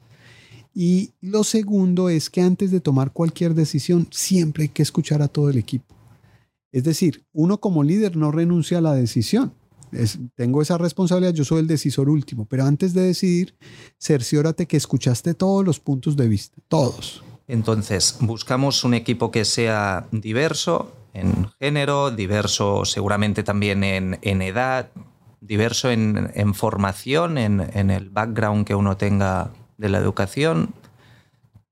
Y 0.74 1.10
lo 1.20 1.44
segundo 1.44 2.08
es 2.08 2.30
que 2.30 2.40
antes 2.40 2.70
de 2.70 2.80
tomar 2.80 3.12
cualquier 3.12 3.54
decisión, 3.54 4.08
siempre 4.10 4.64
hay 4.64 4.68
que 4.70 4.82
escuchar 4.82 5.20
a 5.20 5.28
todo 5.28 5.50
el 5.50 5.58
equipo. 5.58 5.94
Es 6.72 6.84
decir, 6.84 7.24
uno 7.32 7.60
como 7.60 7.82
líder 7.82 8.16
no 8.16 8.32
renuncia 8.32 8.78
a 8.78 8.80
la 8.80 8.94
decisión. 8.94 9.52
Tengo 10.34 10.62
esa 10.62 10.78
responsabilidad, 10.78 11.34
yo 11.34 11.44
soy 11.44 11.60
el 11.60 11.66
decisor 11.66 12.08
último, 12.08 12.46
pero 12.46 12.64
antes 12.64 12.94
de 12.94 13.02
decidir, 13.02 13.56
cerciórate 13.98 14.66
que 14.66 14.76
escuchaste 14.76 15.34
todos 15.34 15.64
los 15.64 15.80
puntos 15.80 16.16
de 16.16 16.28
vista, 16.28 16.56
todos. 16.68 17.22
Entonces, 17.48 18.16
buscamos 18.20 18.84
un 18.84 18.94
equipo 18.94 19.30
que 19.30 19.44
sea 19.44 20.06
diverso 20.10 20.92
en 21.12 21.48
género, 21.60 22.10
diverso 22.10 22.84
seguramente 22.84 23.42
también 23.42 23.84
en, 23.84 24.42
edad, 24.42 24.90
diverso 25.40 25.90
en, 25.90 26.54
formación, 26.54 27.36
en 27.36 27.90
el 27.90 28.08
background 28.08 28.66
que 28.66 28.74
uno 28.74 28.96
tenga 28.96 29.50
de 29.76 29.88
la 29.88 29.98
educación, 29.98 30.74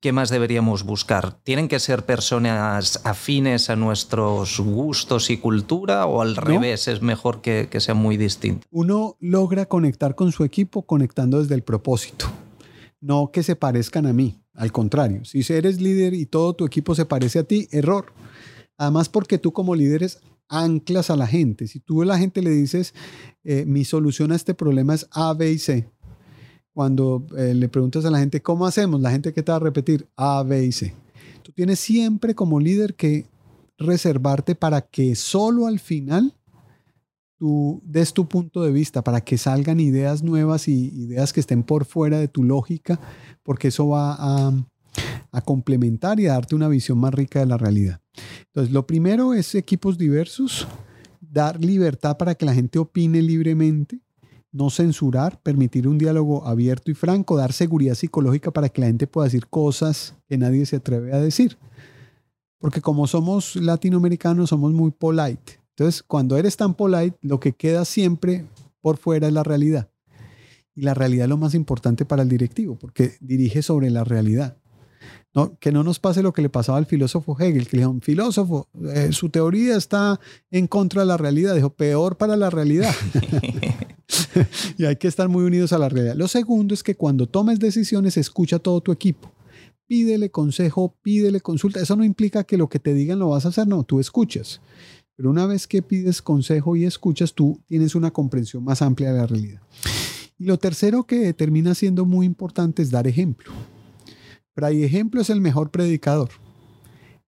¿Qué 0.00 0.12
más 0.12 0.30
deberíamos 0.30 0.84
buscar? 0.84 1.34
¿Tienen 1.42 1.68
que 1.68 1.78
ser 1.78 2.06
personas 2.06 3.02
afines 3.04 3.68
a 3.68 3.76
nuestros 3.76 4.58
gustos 4.58 5.28
y 5.28 5.36
cultura 5.36 6.06
o 6.06 6.22
al 6.22 6.36
revés 6.36 6.88
es 6.88 7.02
mejor 7.02 7.42
que, 7.42 7.68
que 7.70 7.80
sean 7.80 7.98
muy 7.98 8.16
distintos? 8.16 8.66
Uno 8.70 9.18
logra 9.20 9.66
conectar 9.66 10.14
con 10.14 10.32
su 10.32 10.42
equipo 10.42 10.86
conectando 10.86 11.38
desde 11.38 11.54
el 11.54 11.62
propósito, 11.62 12.24
no 13.02 13.30
que 13.30 13.42
se 13.42 13.56
parezcan 13.56 14.06
a 14.06 14.14
mí. 14.14 14.40
Al 14.54 14.72
contrario, 14.72 15.26
si 15.26 15.40
eres 15.52 15.82
líder 15.82 16.14
y 16.14 16.24
todo 16.24 16.54
tu 16.54 16.64
equipo 16.64 16.94
se 16.94 17.04
parece 17.04 17.40
a 17.40 17.44
ti, 17.44 17.68
error. 17.70 18.14
Además 18.78 19.10
porque 19.10 19.36
tú 19.36 19.52
como 19.52 19.74
líder 19.74 20.10
anclas 20.48 21.10
a 21.10 21.16
la 21.16 21.26
gente. 21.26 21.66
Si 21.66 21.78
tú 21.78 22.00
a 22.00 22.06
la 22.06 22.18
gente 22.18 22.40
le 22.40 22.50
dices, 22.50 22.94
eh, 23.44 23.64
mi 23.66 23.84
solución 23.84 24.32
a 24.32 24.36
este 24.36 24.54
problema 24.54 24.94
es 24.94 25.06
A, 25.10 25.34
B 25.34 25.52
y 25.52 25.58
C, 25.58 25.90
cuando 26.80 27.26
eh, 27.36 27.52
le 27.52 27.68
preguntas 27.68 28.06
a 28.06 28.10
la 28.10 28.20
gente, 28.20 28.40
¿cómo 28.40 28.64
hacemos? 28.64 29.02
La 29.02 29.10
gente 29.10 29.34
que 29.34 29.42
te 29.42 29.52
va 29.52 29.56
a 29.56 29.60
repetir 29.60 30.08
A, 30.16 30.42
B 30.42 30.64
y 30.64 30.72
C. 30.72 30.94
Tú 31.42 31.52
tienes 31.52 31.78
siempre 31.78 32.34
como 32.34 32.58
líder 32.58 32.94
que 32.94 33.26
reservarte 33.76 34.54
para 34.54 34.80
que 34.80 35.14
solo 35.14 35.66
al 35.66 35.78
final 35.78 36.34
tú 37.36 37.82
des 37.84 38.14
tu 38.14 38.26
punto 38.26 38.62
de 38.62 38.72
vista, 38.72 39.04
para 39.04 39.20
que 39.20 39.36
salgan 39.36 39.78
ideas 39.78 40.22
nuevas 40.22 40.68
y 40.68 40.86
ideas 41.02 41.34
que 41.34 41.40
estén 41.40 41.64
por 41.64 41.84
fuera 41.84 42.18
de 42.18 42.28
tu 42.28 42.44
lógica, 42.44 42.98
porque 43.42 43.68
eso 43.68 43.88
va 43.88 44.16
a, 44.18 44.50
a 45.32 45.40
complementar 45.42 46.18
y 46.18 46.28
a 46.28 46.32
darte 46.32 46.54
una 46.54 46.68
visión 46.68 46.96
más 46.96 47.12
rica 47.12 47.40
de 47.40 47.46
la 47.46 47.58
realidad. 47.58 48.00
Entonces, 48.46 48.72
lo 48.72 48.86
primero 48.86 49.34
es 49.34 49.54
equipos 49.54 49.98
diversos, 49.98 50.66
dar 51.20 51.62
libertad 51.62 52.16
para 52.16 52.34
que 52.36 52.46
la 52.46 52.54
gente 52.54 52.78
opine 52.78 53.20
libremente 53.20 54.00
no 54.52 54.70
censurar, 54.70 55.40
permitir 55.42 55.86
un 55.86 55.98
diálogo 55.98 56.46
abierto 56.46 56.90
y 56.90 56.94
franco, 56.94 57.36
dar 57.36 57.52
seguridad 57.52 57.94
psicológica 57.94 58.50
para 58.50 58.68
que 58.68 58.80
la 58.80 58.88
gente 58.88 59.06
pueda 59.06 59.26
decir 59.26 59.46
cosas 59.46 60.14
que 60.28 60.38
nadie 60.38 60.66
se 60.66 60.76
atreve 60.76 61.12
a 61.12 61.20
decir. 61.20 61.56
Porque 62.58 62.80
como 62.80 63.06
somos 63.06 63.56
latinoamericanos, 63.56 64.50
somos 64.50 64.72
muy 64.72 64.90
polite. 64.90 65.60
Entonces, 65.70 66.02
cuando 66.02 66.36
eres 66.36 66.56
tan 66.56 66.74
polite, 66.74 67.16
lo 67.22 67.40
que 67.40 67.52
queda 67.52 67.84
siempre 67.84 68.44
por 68.80 68.98
fuera 68.98 69.28
es 69.28 69.32
la 69.32 69.42
realidad. 69.42 69.88
Y 70.74 70.82
la 70.82 70.94
realidad 70.94 71.24
es 71.24 71.30
lo 71.30 71.36
más 71.36 71.54
importante 71.54 72.04
para 72.04 72.22
el 72.22 72.28
directivo, 72.28 72.76
porque 72.76 73.14
dirige 73.20 73.62
sobre 73.62 73.90
la 73.90 74.04
realidad. 74.04 74.56
No, 75.32 75.56
que 75.58 75.70
no 75.70 75.84
nos 75.84 76.00
pase 76.00 76.22
lo 76.22 76.32
que 76.32 76.42
le 76.42 76.48
pasaba 76.48 76.76
al 76.76 76.86
filósofo 76.86 77.36
Hegel, 77.38 77.68
que 77.68 77.76
le 77.76 77.82
dijo, 77.84 77.96
filósofo, 78.02 78.68
eh, 78.92 79.12
su 79.12 79.30
teoría 79.30 79.76
está 79.76 80.20
en 80.50 80.66
contra 80.66 81.02
de 81.02 81.06
la 81.06 81.16
realidad. 81.16 81.54
Dijo, 81.54 81.70
peor 81.70 82.16
para 82.16 82.36
la 82.36 82.50
realidad. 82.50 82.92
y 84.78 84.84
hay 84.84 84.96
que 84.96 85.08
estar 85.08 85.28
muy 85.28 85.44
unidos 85.44 85.72
a 85.72 85.78
la 85.78 85.88
realidad. 85.88 86.14
Lo 86.16 86.28
segundo 86.28 86.74
es 86.74 86.82
que 86.82 86.94
cuando 86.94 87.26
tomes 87.26 87.58
decisiones, 87.58 88.16
escucha 88.16 88.56
a 88.56 88.58
todo 88.60 88.80
tu 88.80 88.92
equipo. 88.92 89.32
Pídele 89.86 90.30
consejo, 90.30 90.96
pídele 91.02 91.40
consulta. 91.40 91.80
Eso 91.80 91.96
no 91.96 92.04
implica 92.04 92.44
que 92.44 92.56
lo 92.56 92.68
que 92.68 92.78
te 92.78 92.94
digan 92.94 93.18
lo 93.18 93.30
vas 93.30 93.46
a 93.46 93.48
hacer, 93.48 93.66
no, 93.66 93.82
tú 93.84 94.00
escuchas. 94.00 94.60
Pero 95.16 95.30
una 95.30 95.46
vez 95.46 95.66
que 95.66 95.82
pides 95.82 96.22
consejo 96.22 96.76
y 96.76 96.84
escuchas, 96.84 97.34
tú 97.34 97.60
tienes 97.66 97.94
una 97.94 98.10
comprensión 98.10 98.64
más 98.64 98.82
amplia 98.82 99.12
de 99.12 99.18
la 99.18 99.26
realidad. 99.26 99.60
Y 100.38 100.44
lo 100.44 100.58
tercero 100.58 101.04
que 101.04 101.34
termina 101.34 101.74
siendo 101.74 102.06
muy 102.06 102.24
importante 102.24 102.82
es 102.82 102.90
dar 102.90 103.06
ejemplo. 103.06 103.52
Fray 104.54 104.82
ejemplo 104.84 105.20
es 105.20 105.28
el 105.28 105.40
mejor 105.40 105.70
predicador. 105.70 106.30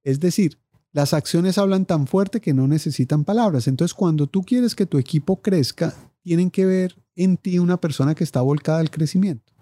Es 0.04 0.20
decir, 0.20 0.58
las 0.92 1.14
acciones 1.14 1.58
hablan 1.58 1.86
tan 1.86 2.06
fuerte 2.06 2.40
que 2.40 2.54
no 2.54 2.66
necesitan 2.66 3.24
palabras. 3.24 3.68
Entonces, 3.68 3.94
cuando 3.94 4.26
tú 4.26 4.42
quieres 4.42 4.74
que 4.74 4.86
tu 4.86 4.98
equipo 4.98 5.40
crezca, 5.40 5.94
tienen 6.22 6.50
que 6.50 6.64
ver 6.64 6.96
en 7.16 7.36
ti 7.36 7.58
una 7.58 7.80
persona 7.80 8.14
que 8.14 8.24
está 8.24 8.40
volcada 8.40 8.78
al 8.78 8.90
crecimiento. 8.90 9.52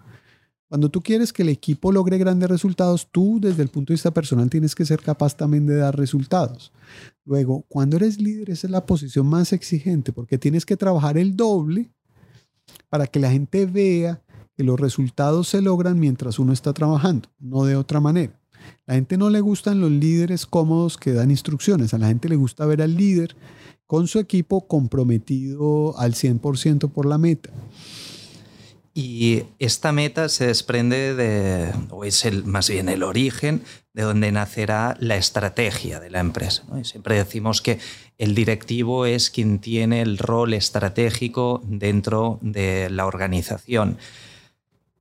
Cuando 0.71 0.87
tú 0.87 1.01
quieres 1.01 1.33
que 1.33 1.41
el 1.41 1.49
equipo 1.49 1.91
logre 1.91 2.17
grandes 2.17 2.49
resultados, 2.49 3.09
tú 3.11 3.39
desde 3.41 3.61
el 3.61 3.67
punto 3.67 3.91
de 3.91 3.95
vista 3.95 4.11
personal 4.11 4.49
tienes 4.49 4.73
que 4.73 4.85
ser 4.85 5.01
capaz 5.01 5.35
también 5.35 5.65
de 5.65 5.75
dar 5.75 5.97
resultados. 5.97 6.71
Luego, 7.25 7.65
cuando 7.67 7.97
eres 7.97 8.21
líder, 8.21 8.51
esa 8.51 8.67
es 8.67 8.71
la 8.71 8.85
posición 8.85 9.27
más 9.27 9.51
exigente 9.51 10.13
porque 10.13 10.37
tienes 10.37 10.65
que 10.65 10.77
trabajar 10.77 11.17
el 11.17 11.35
doble 11.35 11.91
para 12.87 13.05
que 13.05 13.19
la 13.19 13.29
gente 13.29 13.65
vea 13.65 14.23
que 14.55 14.63
los 14.63 14.79
resultados 14.79 15.49
se 15.49 15.61
logran 15.61 15.99
mientras 15.99 16.39
uno 16.39 16.53
está 16.53 16.71
trabajando, 16.71 17.27
no 17.37 17.65
de 17.65 17.75
otra 17.75 17.99
manera. 17.99 18.39
La 18.85 18.93
gente 18.93 19.17
no 19.17 19.29
le 19.29 19.41
gustan 19.41 19.81
los 19.81 19.91
líderes 19.91 20.45
cómodos 20.45 20.97
que 20.97 21.11
dan 21.11 21.31
instrucciones, 21.31 21.93
a 21.93 21.97
la 21.97 22.07
gente 22.07 22.29
le 22.29 22.37
gusta 22.37 22.65
ver 22.65 22.81
al 22.81 22.95
líder 22.95 23.35
con 23.91 24.07
su 24.07 24.19
equipo 24.19 24.69
comprometido 24.69 25.99
al 25.99 26.13
100% 26.13 26.93
por 26.93 27.05
la 27.05 27.17
meta. 27.17 27.49
Y 28.93 29.43
esta 29.59 29.91
meta 29.91 30.29
se 30.29 30.47
desprende 30.47 31.13
de, 31.13 31.73
o 31.89 32.05
es 32.05 32.23
el, 32.23 32.45
más 32.45 32.69
bien 32.69 32.87
el 32.87 33.03
origen 33.03 33.63
de 33.91 34.03
donde 34.03 34.31
nacerá 34.31 34.95
la 35.01 35.17
estrategia 35.17 35.99
de 35.99 36.09
la 36.09 36.21
empresa. 36.21 36.63
siempre 36.83 37.15
decimos 37.15 37.61
que 37.61 37.79
el 38.17 38.33
directivo 38.33 39.05
es 39.05 39.29
quien 39.29 39.59
tiene 39.59 40.01
el 40.01 40.17
rol 40.17 40.53
estratégico 40.53 41.61
dentro 41.65 42.39
de 42.41 42.89
la 42.89 43.05
organización. 43.05 43.97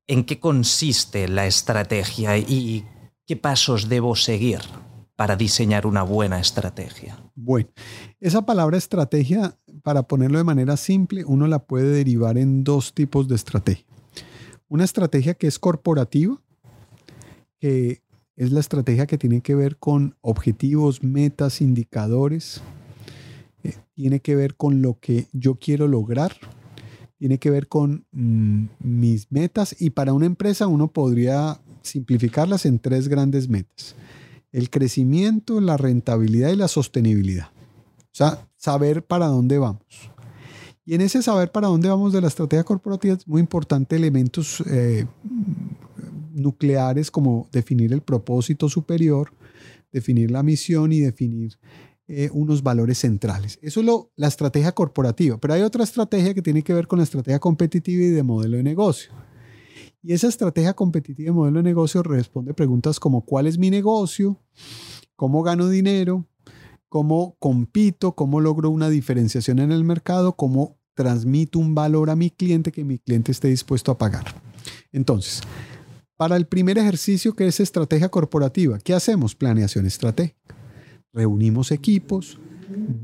¿En 0.09 0.24
qué 0.24 0.40
consiste 0.40 1.29
la 1.29 1.46
estrategia 1.46 2.37
y 2.38 2.85
qué 3.24 3.37
pasos 3.37 3.88
debo 3.88 4.16
seguir 4.16 4.62
para 5.20 5.37
diseñar 5.37 5.87
una 5.87 6.02
buena 6.02 6.40
estrategia? 6.40 7.22
Bueno, 7.35 7.68
esa 8.20 8.46
palabra 8.46 8.78
estrategia, 8.78 9.54
para 9.83 10.04
ponerlo 10.04 10.38
de 10.38 10.44
manera 10.44 10.78
simple, 10.78 11.26
uno 11.26 11.46
la 11.46 11.59
puede 11.59 11.90
derivar 11.90 12.38
en 12.38 12.64
dos 12.64 12.94
tipos 12.94 13.28
de 13.28 13.35
estrategia. 13.35 13.85
Una 14.68 14.85
estrategia 14.85 15.35
que 15.35 15.46
es 15.46 15.59
corporativa, 15.59 16.40
que 17.59 18.00
es 18.35 18.50
la 18.50 18.61
estrategia 18.61 19.06
que 19.06 19.18
tiene 19.18 19.42
que 19.42 19.54
ver 19.54 19.76
con 19.76 20.16
objetivos, 20.22 21.02
metas, 21.02 21.61
indicadores, 21.61 22.62
eh, 23.62 23.74
tiene 23.92 24.20
que 24.20 24.35
ver 24.35 24.56
con 24.56 24.80
lo 24.80 25.00
que 25.00 25.26
yo 25.35 25.56
quiero 25.56 25.87
lograr, 25.87 26.33
tiene 27.18 27.37
que 27.37 27.50
ver 27.50 27.68
con 27.68 28.06
mm, 28.12 28.68
mis 28.78 29.30
metas 29.30 29.76
y 29.78 29.90
para 29.90 30.14
una 30.14 30.24
empresa 30.24 30.66
uno 30.66 30.88
podría 30.88 31.61
simplificarlas 31.83 32.64
en 32.64 32.78
tres 32.78 33.06
grandes 33.06 33.50
metas 33.50 33.94
el 34.52 34.70
crecimiento, 34.70 35.60
la 35.60 35.76
rentabilidad 35.76 36.50
y 36.50 36.56
la 36.56 36.68
sostenibilidad. 36.68 37.48
O 37.98 38.12
sea, 38.12 38.48
saber 38.56 39.04
para 39.04 39.26
dónde 39.26 39.58
vamos. 39.58 40.10
Y 40.84 40.94
en 40.94 41.02
ese 41.02 41.22
saber 41.22 41.52
para 41.52 41.68
dónde 41.68 41.88
vamos 41.88 42.12
de 42.12 42.20
la 42.20 42.28
estrategia 42.28 42.64
corporativa 42.64 43.14
es 43.14 43.28
muy 43.28 43.40
importante 43.40 43.96
elementos 43.96 44.62
eh, 44.66 45.06
nucleares 46.32 47.10
como 47.10 47.48
definir 47.52 47.92
el 47.92 48.00
propósito 48.00 48.68
superior, 48.68 49.32
definir 49.92 50.30
la 50.30 50.42
misión 50.42 50.92
y 50.92 51.00
definir 51.00 51.58
eh, 52.08 52.28
unos 52.32 52.64
valores 52.64 52.98
centrales. 52.98 53.58
Eso 53.62 53.80
es 53.80 53.86
lo, 53.86 54.10
la 54.16 54.26
estrategia 54.26 54.72
corporativa. 54.72 55.38
Pero 55.38 55.54
hay 55.54 55.62
otra 55.62 55.84
estrategia 55.84 56.34
que 56.34 56.42
tiene 56.42 56.62
que 56.62 56.74
ver 56.74 56.88
con 56.88 56.98
la 56.98 57.04
estrategia 57.04 57.38
competitiva 57.38 58.02
y 58.02 58.08
de 58.08 58.24
modelo 58.24 58.56
de 58.56 58.64
negocio. 58.64 59.12
Y 60.02 60.14
esa 60.14 60.28
estrategia 60.28 60.74
competitiva 60.74 61.26
de 61.26 61.32
modelo 61.32 61.58
de 61.58 61.64
negocio 61.64 62.02
responde 62.02 62.54
preguntas 62.54 62.98
como 62.98 63.24
¿cuál 63.24 63.46
es 63.46 63.58
mi 63.58 63.70
negocio? 63.70 64.40
¿Cómo 65.14 65.42
gano 65.42 65.68
dinero? 65.68 66.26
¿Cómo 66.88 67.36
compito? 67.38 68.12
¿Cómo 68.12 68.40
logro 68.40 68.70
una 68.70 68.88
diferenciación 68.88 69.58
en 69.58 69.72
el 69.72 69.84
mercado? 69.84 70.32
¿Cómo 70.32 70.78
transmito 70.94 71.58
un 71.58 71.74
valor 71.74 72.10
a 72.10 72.16
mi 72.16 72.30
cliente 72.30 72.72
que 72.72 72.84
mi 72.84 72.98
cliente 72.98 73.30
esté 73.30 73.48
dispuesto 73.48 73.92
a 73.92 73.98
pagar? 73.98 74.24
Entonces, 74.90 75.42
para 76.16 76.36
el 76.36 76.46
primer 76.46 76.78
ejercicio 76.78 77.34
que 77.34 77.46
es 77.46 77.60
estrategia 77.60 78.08
corporativa, 78.08 78.78
¿qué 78.78 78.94
hacemos? 78.94 79.34
Planeación 79.34 79.86
estratégica. 79.86 80.56
Reunimos 81.12 81.72
equipos, 81.72 82.38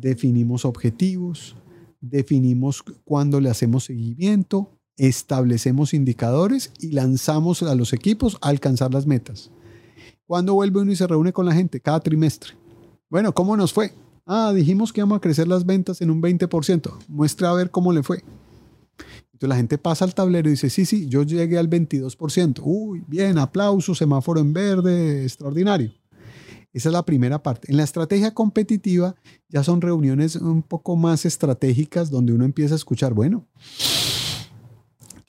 definimos 0.01 0.65
objetivos, 0.65 1.57
definimos 2.01 2.83
cuándo 3.05 3.41
le 3.41 3.51
hacemos 3.51 3.85
seguimiento, 3.85 4.76
establecemos 4.97 5.95
indicadores 5.95 6.73
y 6.81 6.93
lanzamos 6.93 7.63
a 7.63 7.75
los 7.75 7.93
equipos 7.93 8.39
a 8.41 8.49
alcanzar 8.49 8.93
las 8.93 9.07
metas. 9.07 9.51
¿Cuándo 10.27 10.55
vuelve 10.55 10.81
uno 10.81 10.93
y 10.93 10.97
se 10.97 11.07
reúne 11.07 11.33
con 11.33 11.47
la 11.47 11.55
gente? 11.55 11.81
Cada 11.81 12.01
trimestre. 12.01 12.55
Bueno, 13.09 13.33
¿cómo 13.33 13.57
nos 13.57 13.73
fue? 13.73 13.93
Ah, 14.27 14.53
dijimos 14.53 14.93
que 14.93 15.01
íbamos 15.01 15.19
a 15.19 15.21
crecer 15.21 15.47
las 15.47 15.65
ventas 15.65 16.01
en 16.01 16.11
un 16.11 16.21
20%. 16.21 16.93
Muestra 17.09 17.51
a 17.51 17.55
ver 17.55 17.71
cómo 17.71 17.93
le 17.93 18.03
fue. 18.03 18.25
Entonces 19.27 19.49
la 19.49 19.57
gente 19.57 19.79
pasa 19.79 20.05
al 20.05 20.15
tablero 20.15 20.49
y 20.49 20.53
dice, 20.53 20.71
sí, 20.71 20.87
sí, 20.87 21.07
yo 21.09 21.23
llegué 21.23 21.59
al 21.59 21.69
22%. 21.69 22.61
Uy, 22.65 23.05
bien, 23.07 23.39
aplauso, 23.39 23.95
semáforo 23.95 24.41
en 24.41 24.53
verde, 24.53 25.23
extraordinario. 25.23 25.93
Esa 26.73 26.89
es 26.89 26.93
la 26.93 27.05
primera 27.05 27.43
parte. 27.43 27.71
En 27.71 27.77
la 27.77 27.85
estrategia 27.85 28.35
competitiva 28.35 29.15
ya 29.49 29.63
son 29.63 29.81
reuniones 29.81 30.37
un 30.37 30.63
poco 30.63 30.97
más 30.97 31.25
estratégicas 31.25 32.11
donde 32.11 32.33
uno 32.33 32.45
empieza 32.45 32.75
a 32.75 32.77
escuchar, 32.77 33.15
bueno, 33.15 33.47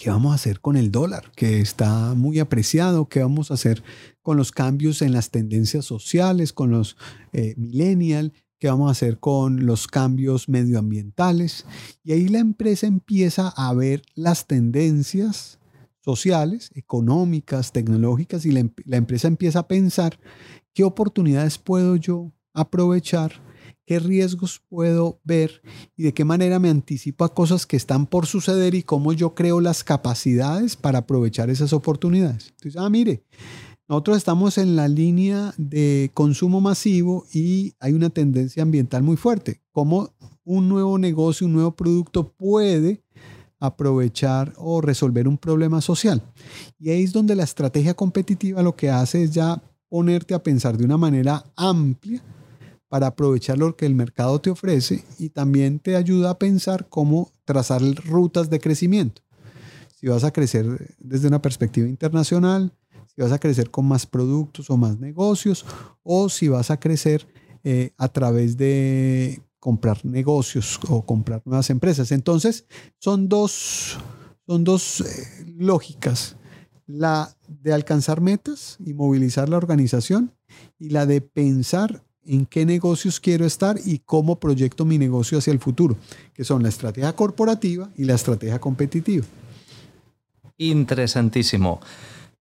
¿Qué 0.07 0.11
vamos 0.11 0.31
a 0.31 0.35
hacer 0.35 0.61
con 0.61 0.77
el 0.77 0.89
dólar, 0.89 1.33
que 1.35 1.59
está 1.59 2.13
muy 2.13 2.39
apreciado? 2.39 3.09
¿Qué 3.09 3.19
vamos 3.19 3.51
a 3.51 3.55
hacer 3.55 3.83
con 4.21 4.37
los 4.37 4.53
cambios 4.53 5.01
en 5.01 5.11
las 5.11 5.31
tendencias 5.31 5.83
sociales, 5.83 6.53
con 6.53 6.71
los 6.71 6.95
eh, 7.33 7.55
millennials? 7.57 8.31
¿Qué 8.57 8.69
vamos 8.69 8.87
a 8.87 8.93
hacer 8.93 9.19
con 9.19 9.65
los 9.65 9.85
cambios 9.85 10.47
medioambientales? 10.47 11.65
Y 12.05 12.13
ahí 12.13 12.29
la 12.29 12.39
empresa 12.39 12.87
empieza 12.87 13.49
a 13.49 13.73
ver 13.73 14.01
las 14.15 14.47
tendencias 14.47 15.59
sociales, 15.99 16.71
económicas, 16.73 17.73
tecnológicas, 17.73 18.45
y 18.45 18.53
la 18.53 18.95
empresa 18.95 19.27
empieza 19.27 19.59
a 19.59 19.67
pensar 19.67 20.17
qué 20.73 20.85
oportunidades 20.85 21.57
puedo 21.57 21.97
yo 21.97 22.31
aprovechar 22.53 23.41
qué 23.87 23.99
riesgos 23.99 24.61
puedo 24.67 25.21
ver 25.23 25.61
y 25.95 26.03
de 26.03 26.13
qué 26.13 26.25
manera 26.25 26.59
me 26.59 26.69
anticipo 26.69 27.23
a 27.23 27.33
cosas 27.33 27.65
que 27.65 27.77
están 27.77 28.05
por 28.05 28.25
suceder 28.25 28.75
y 28.75 28.83
cómo 28.83 29.13
yo 29.13 29.33
creo 29.33 29.61
las 29.61 29.85
capacidades 29.85 30.75
para 30.75 30.99
aprovechar 30.99 31.49
esas 31.49 31.71
oportunidades. 31.71 32.49
Entonces, 32.49 32.75
ah, 32.79 32.89
mire, 32.89 33.23
nosotros 33.87 34.17
estamos 34.17 34.57
en 34.57 34.75
la 34.75 34.89
línea 34.89 35.53
de 35.57 36.11
consumo 36.13 36.59
masivo 36.59 37.25
y 37.33 37.75
hay 37.79 37.93
una 37.93 38.09
tendencia 38.09 38.61
ambiental 38.61 39.03
muy 39.03 39.15
fuerte. 39.15 39.61
¿Cómo 39.71 40.13
un 40.43 40.67
nuevo 40.67 40.97
negocio, 40.97 41.47
un 41.47 41.53
nuevo 41.53 41.71
producto 41.71 42.27
puede 42.33 43.01
aprovechar 43.57 44.53
o 44.57 44.81
resolver 44.81 45.29
un 45.29 45.37
problema 45.37 45.79
social? 45.79 46.21
Y 46.77 46.89
ahí 46.89 47.03
es 47.03 47.13
donde 47.13 47.37
la 47.37 47.45
estrategia 47.45 47.93
competitiva 47.93 48.61
lo 48.61 48.75
que 48.75 48.89
hace 48.89 49.23
es 49.23 49.31
ya 49.31 49.63
ponerte 49.87 50.33
a 50.33 50.43
pensar 50.43 50.77
de 50.77 50.83
una 50.83 50.97
manera 50.97 51.45
amplia 51.55 52.21
para 52.89 53.07
aprovechar 53.07 53.57
lo 53.57 53.75
que 53.75 53.85
el 53.85 53.95
mercado 53.95 54.39
te 54.39 54.49
ofrece 54.49 55.03
y 55.19 55.29
también 55.29 55.79
te 55.79 55.95
ayuda 55.95 56.31
a 56.31 56.39
pensar 56.39 56.87
cómo 56.89 57.31
trazar 57.45 57.81
rutas 58.05 58.49
de 58.49 58.59
crecimiento. 58.59 59.21
Si 59.95 60.07
vas 60.07 60.23
a 60.23 60.31
crecer 60.31 60.95
desde 60.99 61.27
una 61.27 61.41
perspectiva 61.41 61.87
internacional, 61.87 62.73
si 63.13 63.21
vas 63.21 63.31
a 63.31 63.39
crecer 63.39 63.71
con 63.71 63.87
más 63.87 64.05
productos 64.05 64.69
o 64.69 64.77
más 64.77 64.99
negocios, 64.99 65.65
o 66.03 66.29
si 66.29 66.47
vas 66.47 66.69
a 66.69 66.79
crecer 66.79 67.27
eh, 67.63 67.91
a 67.97 68.07
través 68.07 68.57
de 68.57 69.41
comprar 69.59 70.05
negocios 70.05 70.79
o 70.87 71.05
comprar 71.05 71.41
nuevas 71.45 71.69
empresas. 71.69 72.11
Entonces, 72.11 72.65
son 72.99 73.27
dos, 73.27 73.97
son 74.45 74.63
dos 74.63 75.01
eh, 75.01 75.45
lógicas. 75.57 76.37
La 76.85 77.35
de 77.47 77.73
alcanzar 77.73 78.21
metas 78.21 78.77
y 78.79 78.93
movilizar 78.93 79.49
la 79.49 79.57
organización 79.57 80.33
y 80.79 80.89
la 80.89 81.05
de 81.05 81.19
pensar 81.19 82.06
en 82.27 82.45
qué 82.45 82.65
negocios 82.65 83.19
quiero 83.19 83.45
estar 83.45 83.77
y 83.83 83.99
cómo 83.99 84.39
proyecto 84.39 84.85
mi 84.85 84.97
negocio 84.97 85.37
hacia 85.37 85.53
el 85.53 85.59
futuro, 85.59 85.97
que 86.33 86.43
son 86.43 86.63
la 86.63 86.69
estrategia 86.69 87.13
corporativa 87.13 87.89
y 87.97 88.05
la 88.05 88.15
estrategia 88.15 88.59
competitiva. 88.59 89.25
Interesantísimo. 90.57 91.79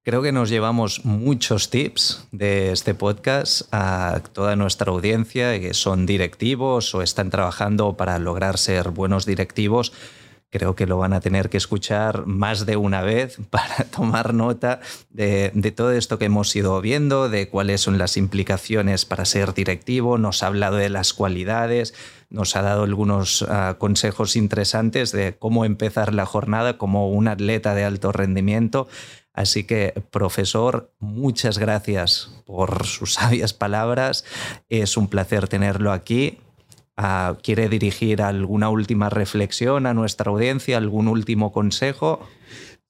Creo 0.03 0.23
que 0.23 0.31
nos 0.31 0.51
llevamos 0.51 1.05
muchos 1.05 1.69
tips 1.69 2.29
de 2.31 2.71
este 2.71 2.95
podcast 2.95 3.63
a 3.73 4.23
toda 4.33 4.55
nuestra 4.55 4.93
audiencia 4.93 5.59
que 5.59 5.75
son 5.75 6.07
directivos 6.07 6.95
o 6.95 7.03
están 7.03 7.29
trabajando 7.29 7.97
para 7.97 8.19
lograr 8.21 8.57
ser 8.57 8.91
buenos 8.91 9.27
directivos 9.27 9.93
creo 10.51 10.75
que 10.75 10.87
lo 10.87 10.99
van 10.99 11.13
a 11.13 11.21
tener 11.21 11.51
que 11.51 11.57
escuchar 11.57 12.27
más 12.27 12.67
de 12.67 12.77
una 12.77 13.03
vez 13.03 13.39
para 13.51 13.85
tomar 13.85 14.35
nota 14.35 14.81
de, 15.11 15.51
todo 15.75 15.93
esto 15.93 16.19
que 16.19 16.27
hemos 16.27 16.55
ido 16.55 16.81
viendo, 16.81 17.29
de 17.29 17.49
cuáles 17.49 17.81
son 17.81 17.99
las 17.99 18.17
implicaciones 18.17 19.05
para 19.05 19.25
ser 19.25 19.55
directivo, 19.55 20.19
nos 20.19 20.43
ha 20.43 20.49
hablado 20.49 20.77
de 20.77 20.89
las 20.89 21.13
cualidades, 21.13 21.95
nos 22.31 22.57
ha 22.57 22.63
dado 22.63 22.85
algunos 22.85 23.45
ah, 23.49 23.77
consejos 23.79 24.37
interesantes 24.37 25.13
de 25.13 25.37
cómo 25.39 25.65
empezar 25.65 26.15
la 26.15 26.27
jornada 26.27 26.79
como 26.79 27.11
un 27.11 27.29
atleta 27.29 27.75
de 27.75 27.85
alto 27.85 28.13
rendimiento. 28.13 28.89
Así 29.33 29.65
que, 29.65 29.93
profesor, 30.11 30.91
muchas 30.99 31.59
gracias 31.59 32.31
por 32.47 32.87
sus 32.87 33.15
sabias 33.15 33.53
palabras. 33.53 34.25
Es 34.71 34.97
un 34.97 35.09
placer 35.09 35.47
tenerlo 35.47 35.93
aquí. 35.93 36.39
¿Quiere 37.43 37.69
dirigir 37.69 38.23
alguna 38.23 38.71
última 38.71 39.11
reflexión 39.11 39.87
a 39.87 39.93
nuestra 39.93 40.31
audiencia, 40.31 40.79
algún 40.79 41.09
último 41.09 41.53
consejo? 41.53 42.21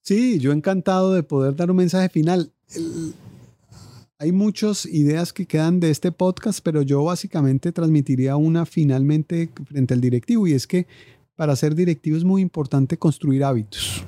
Sí, 0.01 0.39
yo 0.39 0.53
encantado 0.53 1.13
de 1.13 1.23
poder 1.23 1.55
dar 1.55 1.69
un 1.69 1.77
mensaje 1.77 2.07
final. 2.07 2.53
hay 4.19 4.31
muchas 4.31 4.85
ideas 4.85 5.33
que 5.33 5.45
quedan 5.45 5.79
de 5.81 5.91
este 5.91 6.11
podcast, 6.13 6.61
pero 6.63 6.81
yo 6.81 7.03
básicamente 7.03 7.71
transmitiría 7.73 8.37
una 8.37 8.65
finalmente 8.65 9.49
frente 9.65 9.93
al 9.93 10.01
directivo 10.01 10.47
y 10.47 10.53
es 10.53 10.65
que 10.65 10.87
para 11.35 11.55
ser 11.55 11.75
directivo 11.75 12.15
es 12.17 12.23
muy 12.23 12.41
importante 12.41 12.97
construir 12.97 13.43
hábitos 13.43 14.05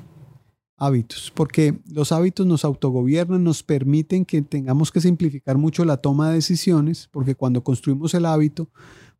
hábitos, 0.80 1.30
porque 1.36 1.78
los 1.92 2.10
hábitos 2.10 2.46
nos 2.46 2.64
autogobiernan, 2.64 3.44
nos 3.44 3.62
permiten 3.62 4.24
que 4.24 4.40
tengamos 4.40 4.90
que 4.90 5.02
simplificar 5.02 5.58
mucho 5.58 5.84
la 5.84 5.98
toma 5.98 6.30
de 6.30 6.36
decisiones, 6.36 7.06
porque 7.12 7.34
cuando 7.34 7.62
construimos 7.62 8.14
el 8.14 8.24
hábito, 8.24 8.70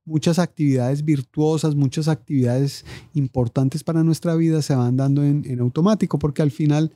muchas 0.04 0.38
actividades 0.38 1.04
virtuosas, 1.04 1.74
muchas 1.74 2.08
actividades 2.08 2.84
importantes 3.14 3.84
para 3.84 4.02
nuestra 4.02 4.34
vida 4.34 4.62
se 4.62 4.74
van 4.74 4.96
dando 4.96 5.22
en, 5.22 5.60
automático, 5.60 6.18
porque 6.18 6.42
al 6.42 6.50
final, 6.50 6.92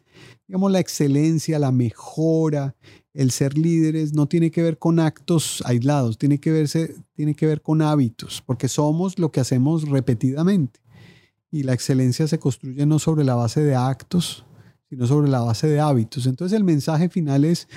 digamos, 0.48 0.72
la 0.72 0.80
excelencia, 0.80 1.58
la 1.58 1.72
mejora, 1.72 2.74
el 3.12 3.30
ser 3.30 3.56
líderes 3.56 4.14
no 4.14 4.26
tiene 4.26 4.50
que 4.50 4.62
ver 4.62 4.78
con 4.78 4.98
actos 4.98 5.62
aislados, 5.66 6.18
tiene 6.18 6.38
que, 6.40 6.50
verse, 6.50 6.96
tiene 7.14 7.34
que 7.34 7.46
ver 7.46 7.62
con 7.62 7.82
hábitos, 7.82 8.42
porque 8.44 8.68
somos 8.68 9.18
lo 9.18 9.30
que 9.30 9.40
hacemos 9.40 9.88
repetidamente. 9.88 10.80
Y 11.50 11.62
la 11.62 11.72
excelencia 11.72 12.26
se 12.26 12.40
construye 12.40 12.84
no 12.84 12.98
sobre 12.98 13.22
la 13.22 13.36
base 13.36 13.62
de 13.62 13.76
actos, 13.76 14.44
sino 14.88 15.06
sobre 15.06 15.28
la 15.28 15.40
base 15.40 15.68
de 15.68 15.78
hábitos. 15.78 16.26
Entonces 16.26 16.56
el 16.56 16.64
mensaje 16.64 17.08
final 17.08 17.44
es, 17.44 17.68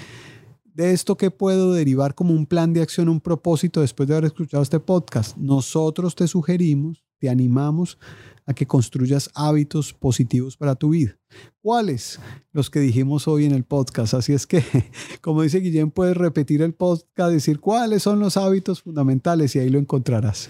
de 0.77 0.93
esto 0.93 1.17
que 1.17 1.31
puedo 1.31 1.73
derivar 1.73 2.13
como 2.13 2.35
un 2.35 2.45
plan 2.45 2.71
de 2.71 2.83
acción, 2.83 3.09
un 3.09 3.19
propósito 3.19 3.81
después 3.81 4.07
de 4.07 4.13
haber 4.13 4.25
escuchado 4.25 4.61
este 4.61 4.79
podcast. 4.79 5.35
Nosotros 5.35 6.13
te 6.13 6.27
sugerimos, 6.27 7.03
te 7.17 7.29
animamos 7.29 7.97
a 8.45 8.53
que 8.53 8.67
construyas 8.67 9.31
hábitos 9.33 9.91
positivos 9.91 10.55
para 10.55 10.75
tu 10.75 10.89
vida. 10.89 11.17
¿Cuáles? 11.63 12.19
Los 12.51 12.69
que 12.69 12.79
dijimos 12.79 13.27
hoy 13.27 13.45
en 13.45 13.53
el 13.53 13.63
podcast. 13.63 14.13
Así 14.13 14.33
es 14.33 14.45
que, 14.45 14.63
como 15.21 15.41
dice 15.41 15.61
Guillén, 15.61 15.89
puedes 15.89 16.15
repetir 16.15 16.61
el 16.61 16.75
podcast, 16.75 17.31
decir 17.31 17.59
cuáles 17.59 18.03
son 18.03 18.19
los 18.19 18.37
hábitos 18.37 18.83
fundamentales 18.83 19.55
y 19.55 19.59
ahí 19.59 19.71
lo 19.71 19.79
encontrarás. 19.79 20.47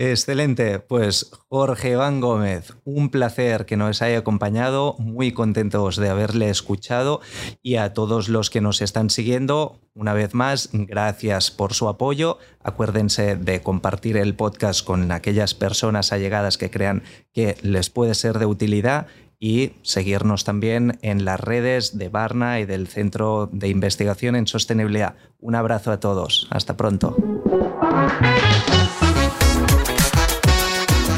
Excelente, 0.00 0.78
pues 0.78 1.28
Jorge 1.48 1.90
Iván 1.90 2.20
Gómez, 2.20 2.72
un 2.84 3.10
placer 3.10 3.66
que 3.66 3.76
nos 3.76 4.00
haya 4.00 4.18
acompañado, 4.18 4.94
muy 5.00 5.32
contentos 5.32 5.96
de 5.96 6.08
haberle 6.08 6.50
escuchado 6.50 7.20
y 7.64 7.76
a 7.76 7.94
todos 7.94 8.28
los 8.28 8.48
que 8.48 8.60
nos 8.60 8.80
están 8.80 9.10
siguiendo, 9.10 9.80
una 9.94 10.14
vez 10.14 10.34
más, 10.34 10.70
gracias 10.72 11.50
por 11.50 11.74
su 11.74 11.88
apoyo. 11.88 12.38
Acuérdense 12.62 13.34
de 13.34 13.60
compartir 13.60 14.16
el 14.16 14.36
podcast 14.36 14.86
con 14.86 15.10
aquellas 15.10 15.54
personas 15.54 16.12
allegadas 16.12 16.58
que 16.58 16.70
crean 16.70 17.02
que 17.32 17.56
les 17.62 17.90
puede 17.90 18.14
ser 18.14 18.38
de 18.38 18.46
utilidad 18.46 19.08
y 19.40 19.72
seguirnos 19.82 20.44
también 20.44 21.00
en 21.02 21.24
las 21.24 21.40
redes 21.40 21.98
de 21.98 22.08
Barna 22.08 22.60
y 22.60 22.66
del 22.66 22.86
Centro 22.86 23.48
de 23.52 23.66
Investigación 23.66 24.36
en 24.36 24.46
Sostenibilidad. 24.46 25.16
Un 25.40 25.56
abrazo 25.56 25.90
a 25.90 25.98
todos, 25.98 26.46
hasta 26.52 26.76
pronto. 26.76 27.16